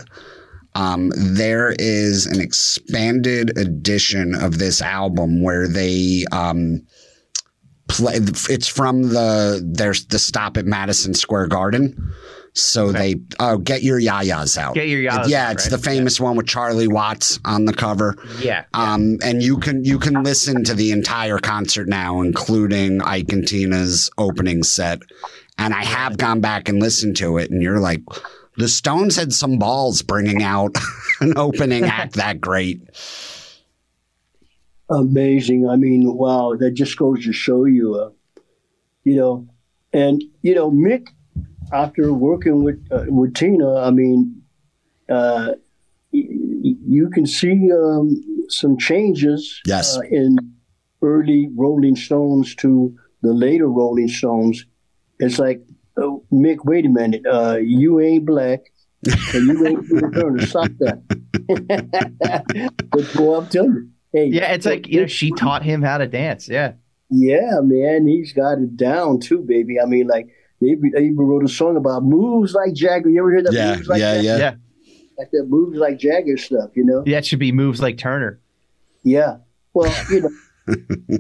[0.76, 6.86] um, there is an expanded edition of this album where they um,
[7.88, 8.16] play.
[8.49, 12.13] It's from the there's the stop at Madison Square Garden.
[12.58, 14.76] So they oh get your yayas out.
[14.76, 15.72] Get your yayas Yeah, out, it's right?
[15.72, 18.16] the famous one with Charlie Watts on the cover.
[18.39, 18.64] Yeah.
[18.74, 23.45] Um, and you can you can listen to the entire concert now, including Ike and
[23.45, 25.01] Tina's opening set.
[25.58, 28.01] And I have gone back and listened to it, and you're like,
[28.58, 30.76] the Stones had some balls bringing out
[31.20, 32.82] an opening act that great.
[34.89, 35.68] Amazing.
[35.68, 38.10] I mean, wow, that just goes to show you, uh,
[39.03, 39.47] you know,
[39.91, 41.08] and you know, Mick,
[41.74, 44.41] after working with uh, with Tina, I mean,
[45.09, 45.51] uh,
[46.13, 49.97] y- y- you can see um, some changes Yes.
[49.97, 50.38] uh, in
[51.01, 54.66] early Rolling Stones to the later Rolling Stones.
[55.20, 55.66] It's like,
[55.97, 58.61] oh, Mick, wait a minute, uh, you ain't black.
[59.34, 60.45] And you ain't Tina Turner.
[60.47, 61.01] Stop that.
[62.91, 63.89] but boy, I'm telling you.
[64.11, 64.51] Hey, Yeah.
[64.53, 66.47] It's like, you know, she taught him how to dance.
[66.49, 66.74] Yeah.
[67.09, 69.80] yeah, man, he's got it down too, baby.
[69.80, 70.28] I mean, like
[70.62, 73.10] they, even- they even wrote a song about moves like Jagger.
[73.10, 73.53] You ever hear that?
[73.53, 74.28] Yeah, moves like yeah, Jagger?
[74.28, 74.38] yeah.
[74.38, 74.56] Yeah.
[75.18, 77.03] Like that moves like Jagger stuff, you know?
[77.06, 78.39] That should be moves like Turner.
[79.03, 79.38] Yeah.
[79.74, 80.30] Well, you know,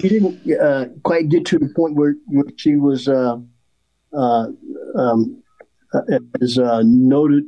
[0.00, 3.38] she didn't uh, quite get to the point where, where she was uh,
[4.12, 4.46] uh,
[4.94, 5.42] um,
[5.92, 6.00] uh,
[6.40, 7.44] as uh, noted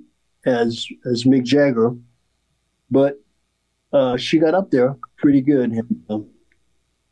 [0.47, 1.95] as as Mick Jagger,
[2.91, 3.21] but
[3.93, 6.19] uh, she got up there pretty good and uh,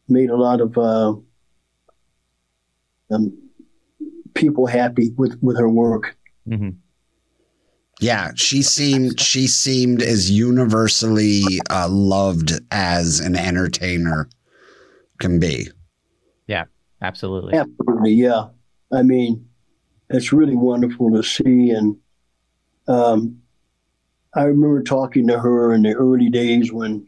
[0.09, 1.15] made a lot of uh,
[3.11, 3.48] um,
[4.39, 6.17] people happy with with her work.
[6.47, 6.71] hmm
[8.01, 14.29] Yeah, she seemed she seemed as universally uh, loved as an entertainer
[15.19, 15.69] can be.
[16.47, 16.65] Yeah,
[17.03, 17.55] absolutely.
[17.55, 18.49] Absolutely, yeah.
[18.93, 19.47] I mean,
[20.09, 21.97] it's really wonderful to see, and
[22.87, 23.41] um,
[24.35, 27.05] I remember talking to her in the early days when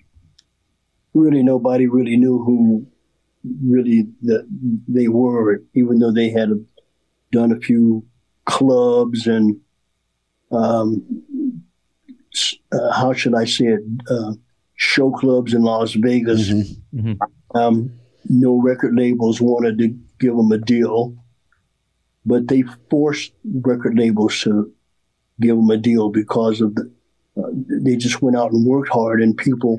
[1.15, 2.87] really nobody really knew who
[3.65, 4.47] really that
[4.89, 6.51] they were, even though they had
[7.33, 8.05] done a few
[8.45, 9.61] clubs and
[10.51, 11.23] um,
[12.73, 14.33] uh, how should I say it, uh,
[14.77, 16.49] show clubs in Las Vegas.
[16.49, 16.99] Mm-hmm.
[16.99, 17.57] Mm-hmm.
[17.57, 17.93] Um,
[18.29, 21.15] no record labels wanted to give them a deal,
[22.25, 24.73] but they forced record labels to
[25.41, 26.91] give them a deal because of the.
[27.37, 27.51] Uh,
[27.83, 29.79] they just went out and worked hard, and people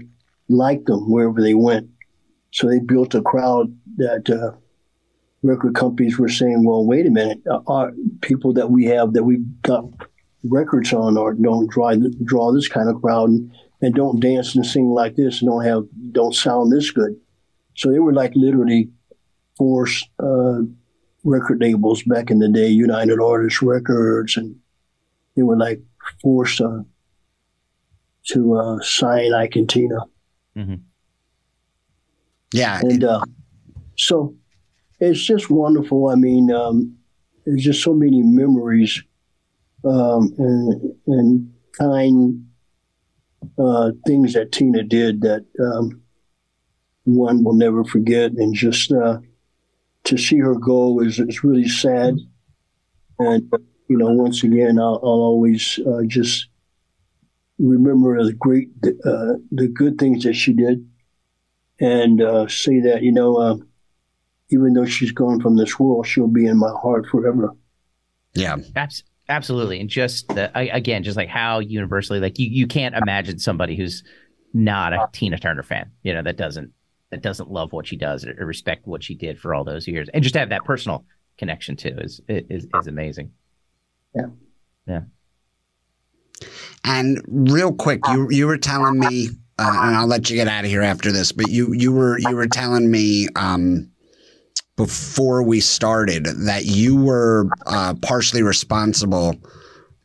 [0.49, 1.89] liked them wherever they went.
[2.51, 4.57] So they built a crowd that uh,
[5.43, 9.23] record companies were saying, "Well, wait a minute, uh, our people that we have that
[9.23, 9.85] we got
[10.43, 14.65] records on, or don't draw draw this kind of crowd, and, and don't dance and
[14.65, 17.15] sing like this, and don't have don't sound this good."
[17.75, 18.89] So they were like literally
[19.57, 20.61] forced uh,
[21.23, 24.55] record labels back in the day, United Artists Records, and
[25.35, 25.81] they were like
[26.21, 26.81] forced uh,
[28.27, 29.99] to uh, sign Ike and Tina.
[30.55, 30.75] Mm-hmm.
[32.53, 33.21] Yeah, And uh,
[33.97, 34.35] so
[35.01, 36.09] it's just wonderful.
[36.09, 36.95] I mean, um,
[37.45, 39.03] there's just so many memories
[39.83, 42.45] um, and, and kind
[43.57, 46.01] uh, things that Tina did that um,
[47.03, 48.31] one will never forget.
[48.33, 49.17] And just uh,
[50.03, 52.17] to see her go is, is really sad.
[53.17, 53.51] And,
[53.87, 56.47] you know, once again, I'll, I'll always uh, just
[57.57, 60.87] remember the great, uh, the good things that she did
[61.79, 63.57] and uh, say that you know, uh,
[64.51, 67.55] even though she's gone from this world, she'll be in my heart forever.
[68.33, 69.79] yeah, Abs- absolutely.
[69.79, 74.03] And just the, again, just like how universally, like you, you can't imagine somebody who's
[74.53, 76.71] not a Tina Turner fan, you know, that doesn't,
[77.09, 80.09] that doesn't love what she does or respect what she did for all those years
[80.13, 81.05] and just have that personal
[81.37, 83.31] connection too is, is, is amazing.
[84.15, 84.27] Yeah.
[84.87, 85.01] Yeah.
[86.83, 89.29] And real quick, you you were telling me,
[89.59, 91.31] uh, and I'll let you get out of here after this.
[91.31, 93.90] But you you were you were telling me um,
[94.81, 99.35] before we started that you were uh, partially responsible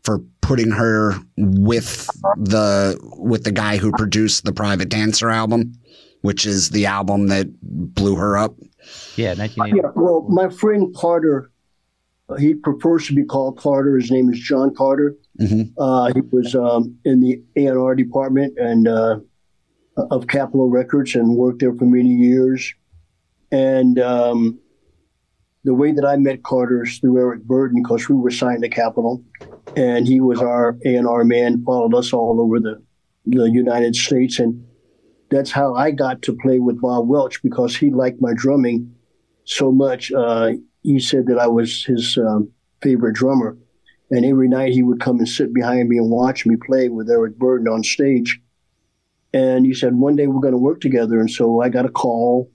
[0.05, 2.07] for putting her with
[2.37, 5.73] the with the guy who produced the Private Dancer album,
[6.21, 8.55] which is the album that blew her up.
[9.17, 9.33] Yeah.
[9.33, 9.77] 1980.
[9.79, 11.51] Yeah, well, my friend Carter,
[12.39, 13.97] he prefers to be called Carter.
[13.97, 15.17] His name is John Carter.
[15.41, 15.73] Mhm.
[15.79, 19.21] Uh, he was um, in the A&R department and uh,
[19.97, 22.75] of Capitol Records and worked there for many years.
[23.51, 24.59] And um,
[25.67, 28.69] the way that I met Carter is through Eric Burdon because we were signed to
[28.69, 29.23] Capitol,
[29.77, 32.83] and he was our A&R man, followed us all over the
[33.29, 34.65] the United States, and
[35.31, 38.95] that's how I got to play with Bob Welch because he liked my drumming
[39.45, 40.13] so much.
[40.13, 40.53] Uh,
[40.83, 42.49] he said that I was his um,
[42.81, 43.59] favorite drummer.
[44.13, 47.11] And every night he would come and sit behind me and watch me play with
[47.11, 48.41] Eric Burdon on stage.
[49.33, 51.19] And he said, one day we're going to work together.
[51.19, 52.49] And so I got a call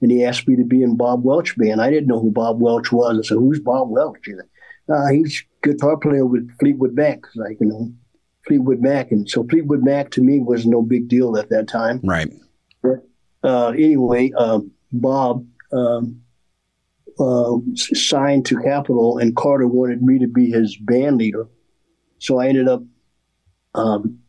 [0.00, 1.80] and he asked me to be in Bob Welch band.
[1.80, 3.18] I didn't know who Bob Welch was.
[3.18, 4.18] I said, who's Bob Welch?
[4.24, 4.48] He said,
[4.94, 7.20] uh, he's guitar player with Fleetwood Mac.
[7.34, 7.92] Like, you know,
[8.46, 9.10] Fleetwood Mac.
[9.10, 12.00] And so Fleetwood Mac to me was no big deal at that time
[12.82, 12.98] Right.
[13.42, 14.60] uh, anyway, uh,
[14.92, 16.22] Bob um,
[17.18, 21.46] uh, signed to Capitol, and Carter wanted me to be his band leader.
[22.18, 22.82] So I ended up
[23.74, 24.20] um,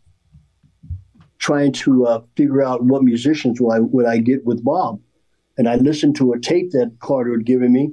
[1.38, 5.00] trying to uh, figure out what musicians would I, would I get with Bob.
[5.60, 7.92] And I listened to a tape that Carter had given me,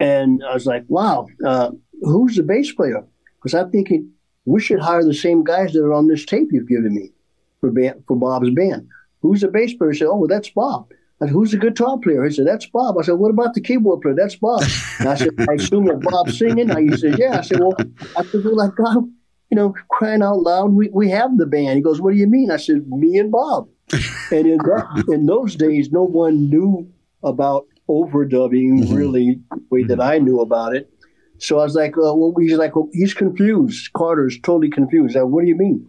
[0.00, 1.70] and I was like, "Wow, uh,
[2.02, 3.04] who's the bass player?"
[3.36, 4.10] Because I'm thinking
[4.46, 7.12] we should hire the same guys that are on this tape you've given me
[7.60, 7.72] for
[8.06, 8.88] for Bob's band.
[9.20, 9.90] Who's the bass player?
[9.90, 10.90] He said, Oh, well, that's Bob.
[11.18, 12.24] Said, Who's the guitar player?
[12.24, 12.96] He said, That's Bob.
[12.98, 14.14] I said, What about the keyboard player?
[14.14, 14.62] That's Bob.
[15.00, 16.70] And I said, I assume that Bob's singing.
[16.70, 17.38] And he said, Yeah.
[17.38, 17.74] I said, Well,
[18.16, 19.04] I Well, like God,
[19.50, 21.76] you know, crying out loud, we, we have the band.
[21.76, 22.50] He goes, What do you mean?
[22.50, 23.68] I said, Me and Bob.
[24.32, 26.90] and in that, in those days, no one knew
[27.22, 28.94] about overdubbing Mhm.
[28.96, 30.90] really the way that I knew about it.
[31.38, 33.92] So I was like, uh, well, he's like, well, he's confused.
[33.92, 35.16] Carter's totally confused.
[35.16, 35.86] I, what do you mean?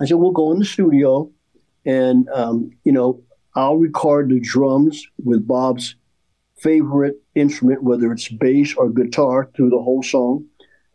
[0.00, 1.30] I said, we'll go in the studio
[1.84, 3.22] and, um, you know,
[3.54, 5.94] I'll record the drums with Bob's
[6.58, 10.46] favorite instrument, whether it's bass or guitar, through the whole song.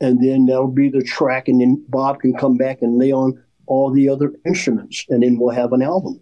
[0.04, 1.48] And then that'll be the track.
[1.48, 5.06] And then Bob can come back and lay on all the other instruments.
[5.10, 6.20] And then we'll have an album.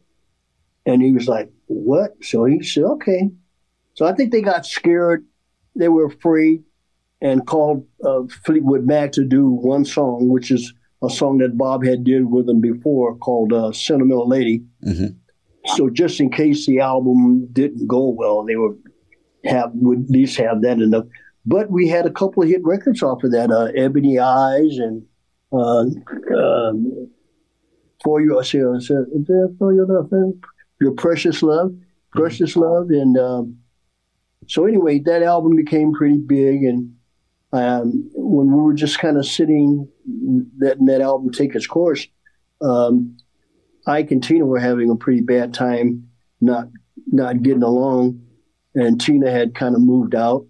[0.85, 2.11] And he was like, what?
[2.21, 3.29] So he said, okay.
[3.95, 5.25] So I think they got scared.
[5.75, 6.63] They were afraid.
[7.23, 10.73] and called uh, Fleetwood Mac to do one song, which is
[11.03, 15.15] a song that Bob had did with them before called uh, "Sentimental Lady." Mhm.
[15.75, 18.77] So just in case the album didn't go well, they would
[19.45, 21.05] have would at least have that enough.
[21.45, 25.03] But we had a couple of hit records off of that, uh, "Ebony Eyes" and
[25.51, 25.85] uh,
[26.37, 27.09] um,
[28.03, 29.05] "For You," I say, I said,
[29.57, 30.11] "For Your Love,"
[30.79, 31.73] "Your Precious Love,"
[32.11, 33.57] "Precious Love," and um,
[34.47, 36.93] so anyway, that album became pretty big, and
[37.53, 39.87] um, when we were just kind of sitting,
[40.59, 42.07] letting that album take its course,
[42.61, 43.17] um,
[43.87, 46.07] Ike and Tina were having a pretty bad time,
[46.39, 46.67] not
[47.07, 48.21] not getting along,
[48.75, 50.45] and Tina had kind of moved out,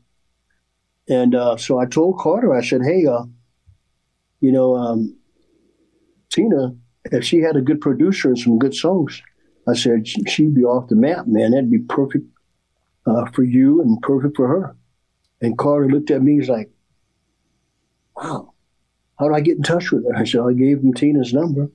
[1.12, 3.26] and uh, so I told Carter, I said, "Hey, uh,
[4.40, 5.18] you know, um,
[6.32, 6.74] Tina,
[7.12, 9.22] if she had a good producer and some good songs,
[9.68, 11.52] I said she- she'd be off the map, man.
[11.52, 12.26] That'd be perfect
[13.06, 14.76] uh, for you and perfect for her."
[15.42, 16.38] And Carter looked at me.
[16.40, 16.72] He's like,
[18.16, 18.54] "Wow,
[19.20, 21.70] how do I get in touch with her?" I said, "I gave him Tina's number."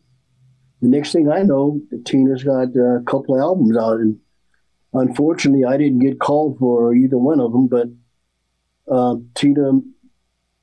[0.80, 4.18] The next thing I know, Tina's got uh, a couple of albums out, and
[4.92, 7.66] unfortunately, I didn't get called for either one of them.
[7.66, 7.88] But
[8.90, 9.80] uh, Tina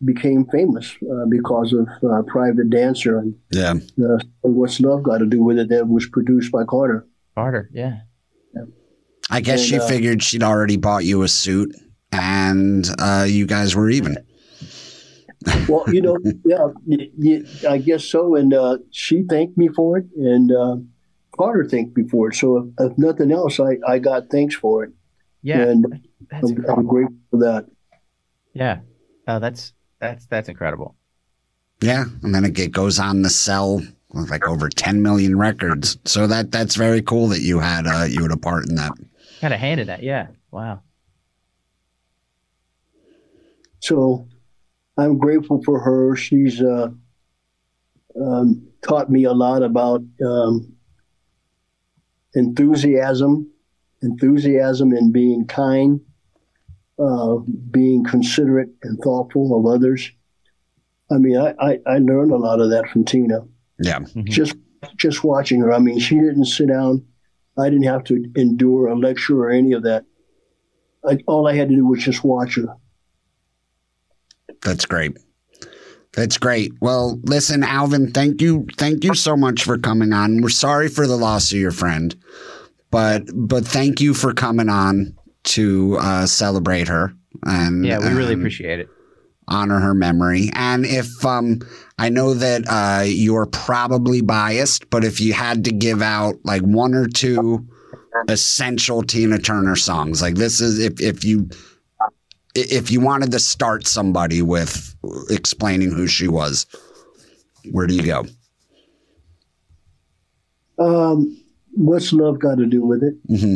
[0.04, 3.76] became famous uh, because of uh, Private Dancer and Yeah.
[4.04, 7.08] uh, What's Love Got to Do with It, that was produced by Carter.
[7.36, 8.00] Carter, yeah.
[9.30, 11.74] I guess And, she uh, figured she'd already bought you a suit
[12.12, 14.18] and uh, you guys were even.
[15.68, 18.36] Well, you know, yeah, y- y- I guess so.
[18.36, 20.78] And uh, she thanked me for it, and uh,
[21.38, 22.36] Carter thanked me for it.
[22.36, 24.92] So if, if nothing else, I, I got thanks for it,
[25.42, 25.62] Yeah.
[25.64, 25.86] and
[26.30, 26.66] That's I'm.
[26.70, 27.66] I'm grateful for that.
[28.54, 28.80] Yeah.
[29.28, 30.96] Oh, that's that's that's incredible.
[31.82, 32.06] Yeah.
[32.22, 33.82] And then it get- goes on to sell
[34.14, 35.98] like over 10 million records.
[36.06, 38.92] So that that's very cool that you had uh, you had a part in that.
[39.42, 40.04] Kind of handed that.
[40.04, 40.28] Yeah.
[40.52, 40.82] Wow.
[43.80, 44.28] So
[44.98, 46.16] I'm grateful for her.
[46.16, 46.90] She's uh,
[48.22, 50.74] um, taught me a lot about um,
[52.36, 53.52] enthusiasm,
[54.02, 56.00] enthusiasm and being kind,
[57.00, 57.36] uh,
[57.72, 60.12] being considerate and thoughtful of others.
[61.12, 63.42] I mean, I, I, I learned a lot of that from Tina.
[63.80, 64.00] Yeah.
[64.00, 64.26] Mhm.
[64.26, 64.56] Just
[64.98, 65.72] just watching her.
[65.74, 67.06] I mean, she didn't sit down.
[67.58, 70.06] I didn't have to endure a lecture or any of that.
[71.08, 72.76] I, all I had to do was just watch her.
[74.62, 75.18] That's great.
[76.14, 76.74] That's great.
[76.80, 80.42] Well, listen, Alvin, thank you, thank you so much for coming on.
[80.42, 82.16] We're sorry for the loss of your friend,
[82.92, 87.14] but but thank you for coming on to uh, celebrate her
[87.46, 88.90] and Yeah, we really and appreciate it.
[89.48, 90.50] honor her memory.
[90.54, 91.60] And if um,
[91.98, 96.62] I know that uh, you're probably biased, but if you had to give out like
[96.62, 97.68] one or two
[98.30, 101.50] essential Tina Turner songs, like this is if if you
[102.56, 104.96] if you wanted to start somebody with
[105.30, 106.66] explaining who she was,
[107.72, 108.26] where do you go?
[110.80, 113.16] Um, what's love got to do with it?
[113.28, 113.56] hmm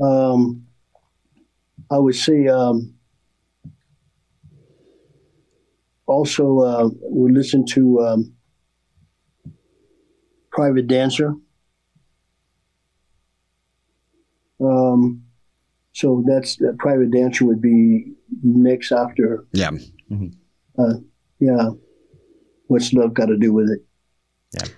[0.00, 0.66] Um,
[1.90, 2.94] I would say um,
[6.06, 8.32] also uh, we listen to um,
[10.50, 11.34] Private Dancer.
[14.60, 15.22] Um,
[15.92, 19.46] so that's that Private Dancer would be next after.
[19.52, 19.70] Yeah.
[20.78, 20.94] Uh,
[21.40, 21.70] yeah.
[22.66, 24.72] What's love got to do with it?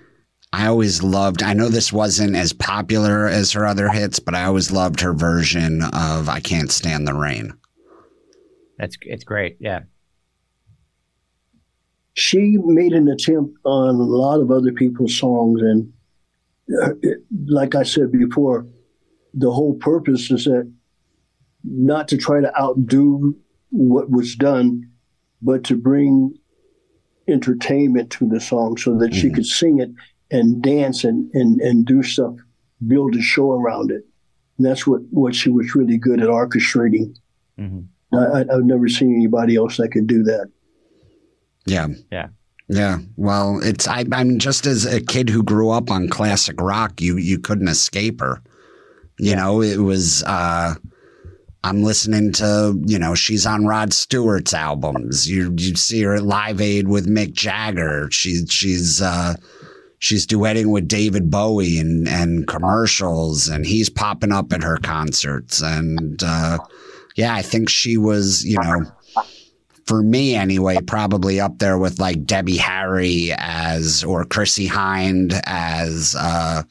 [0.53, 1.42] I always loved.
[1.42, 5.12] I know this wasn't as popular as her other hits, but I always loved her
[5.12, 7.53] version of "I Can't Stand the Rain."
[8.78, 9.57] That's it's great.
[9.61, 9.80] Yeah.
[12.14, 15.92] she made an attempt on a lot of other people's songs and
[16.82, 18.66] uh, it- like i said before
[19.32, 20.70] the whole purpose is that
[21.62, 23.34] not to try to outdo
[23.70, 24.82] what was done
[25.40, 26.34] but to bring
[27.28, 29.34] entertainment to the song so that she Mhm.
[29.36, 29.90] could sing it
[30.31, 32.35] and dance and, and, and do stuff
[32.87, 34.05] build a show around it
[34.57, 37.14] and that's what, what she was really good at orchestrating
[37.59, 37.81] hmm
[38.12, 40.51] I, I, i've never seen anybody else that could do that
[41.66, 41.89] Yeah.
[42.11, 42.28] Yeah.
[42.68, 42.99] Yeah.
[43.16, 47.01] Well, it's I I mean just as a kid who grew up on classic rock,
[47.01, 48.41] you you couldn't escape her.
[49.18, 50.74] You know, it was uh
[51.62, 55.28] I'm listening to, you know, she's on Rod Stewart's albums.
[55.28, 58.09] You you see her at Live Aid with Mick Jagger.
[58.11, 59.35] She she's uh
[60.01, 65.62] she's duetting with David Bowie and and commercials and he's popping up at her concerts
[65.62, 66.59] and uh
[67.16, 68.86] yeah, I think she was, you know,
[69.86, 76.14] for me anyway, probably up there with like Debbie Harry as or Chrissie Hynde as
[76.18, 76.62] uh,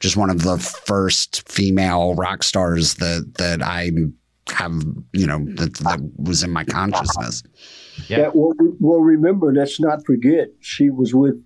[0.00, 3.90] just one of the first female rock stars that that I
[4.48, 4.72] have
[5.12, 7.42] you know that that was in my consciousness.
[8.08, 8.18] Yeah.
[8.18, 11.40] Yeah, well, well, remember, let's not forget, she was with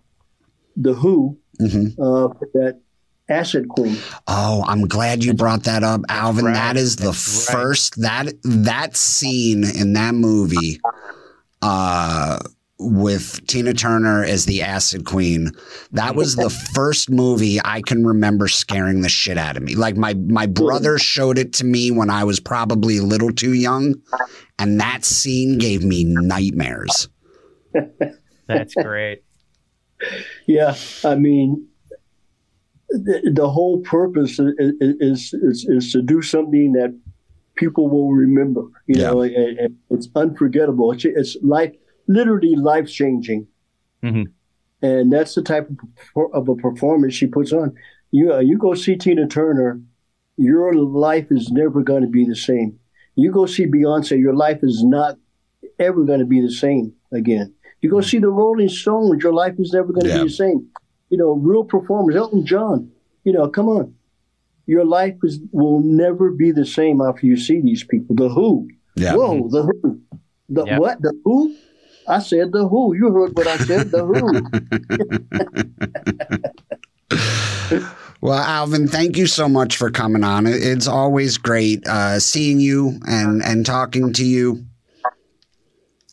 [0.77, 2.81] the Who, hmm uh, that
[3.29, 3.97] Acid Queen.
[4.29, 6.45] Oh, I'm glad you brought that up, Alvin.
[6.45, 6.55] right.
[6.55, 7.59] That is the That's right.
[7.59, 10.81] first that that scene in that movie
[11.63, 12.39] uh
[12.79, 15.51] with Tina Turner as the acid queen.
[15.93, 19.75] That was the first movie I can remember scaring the shit out of me.
[19.75, 23.55] Like my my brother showed it to me when I was probably a little too
[23.55, 23.95] young
[24.59, 27.09] and that scene gave me nightmares.
[28.47, 29.23] That's great.
[30.47, 30.75] Yeah,
[31.05, 31.67] I mean,
[32.91, 36.97] the, the whole purpose is, is, is, is to do something that
[37.57, 38.63] people will remember.
[38.87, 39.11] You Yeah.
[39.11, 40.93] know, and, and it's unforgettable.
[40.93, 41.73] It's, it's life,
[42.07, 43.47] literally life changing.
[44.05, 44.27] Mhm.
[44.83, 45.69] And that's the type
[46.15, 47.75] of, of a performance she puts on.
[48.13, 49.81] You uh, you go see Tina Turner,
[50.37, 52.79] your life is never going to be the same.
[53.17, 55.17] You go see Beyonce, your life is not
[55.79, 57.55] ever going to be the same again.
[57.83, 60.23] You go see the Rolling Stones, your life is never going to Yeah.
[60.23, 60.69] be the same.
[61.11, 62.91] You know, real performers, Elton John.
[63.25, 63.95] You know, come on,
[64.67, 68.17] your life is will never be the same after you see these people.
[68.17, 69.15] The Who, Yeah.
[69.15, 70.01] whoa, the Who,
[70.49, 70.79] the Yeah.
[70.79, 71.01] what?
[71.03, 71.55] The Who?
[72.09, 72.95] I said the Who.
[72.95, 73.91] You heard what I said.
[73.91, 74.27] The Who.
[78.23, 80.47] Well, Alvin, thank you so much for coming on.
[80.47, 84.65] It's always great uh, seeing you and and talking to you.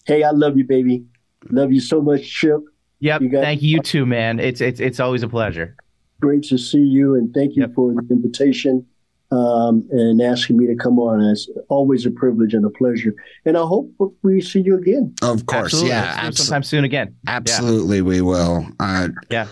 [0.05, 1.05] hey, I love you, baby.
[1.49, 2.59] Love you so much, Chip.
[2.99, 3.21] Yep.
[3.21, 4.39] You Thank you too, man.
[4.39, 5.75] It's it's it's always a pleasure.
[6.21, 7.73] Great to see you, and thank you Yep.
[7.75, 8.85] for the invitation
[9.31, 11.21] um, and asking me to come on.
[11.21, 13.13] It's always a privilege and a pleasure.
[13.45, 13.91] And I hope
[14.21, 15.13] we see you again.
[15.21, 15.89] Of course, Absolutely.
[15.89, 16.35] yeah, Let's do it absolutely.
[16.45, 17.15] sometime soon again.
[17.27, 18.67] Absolutely, we will.
[18.79, 19.47] Uh, Yeah.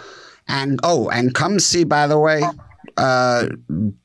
[0.48, 1.84] and oh, and come see.
[1.84, 2.42] By the way,
[2.96, 3.50] uh,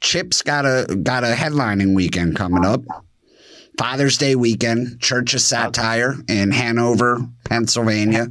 [0.00, 2.80] Chip's got a got a headlining weekend coming up.
[3.78, 8.28] Father's Day weekend, Church of Satire in Hanover, Pennsylvania.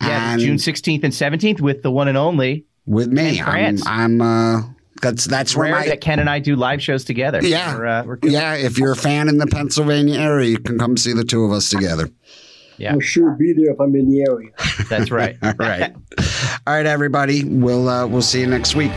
[0.00, 2.66] Yeah, and June 16th and 17th with the one and only.
[2.86, 3.86] with me, and I'm, France.
[3.86, 4.20] I'm.
[4.20, 4.62] Uh,
[5.00, 7.40] that's that's where my that Ken and I do live shows together.
[7.42, 7.76] Yeah.
[7.76, 8.54] We're, uh, we're yeah.
[8.54, 11.50] If you're a fan in the Pennsylvania area, you can come see the two of
[11.50, 12.08] us together.
[12.78, 12.94] Yeah.
[12.94, 14.50] I'll sure be there if I'm in the area.
[14.88, 15.36] That's right.
[15.42, 15.92] All right,
[16.66, 17.44] all right, everybody.
[17.44, 18.92] We'll uh, we'll see you next week.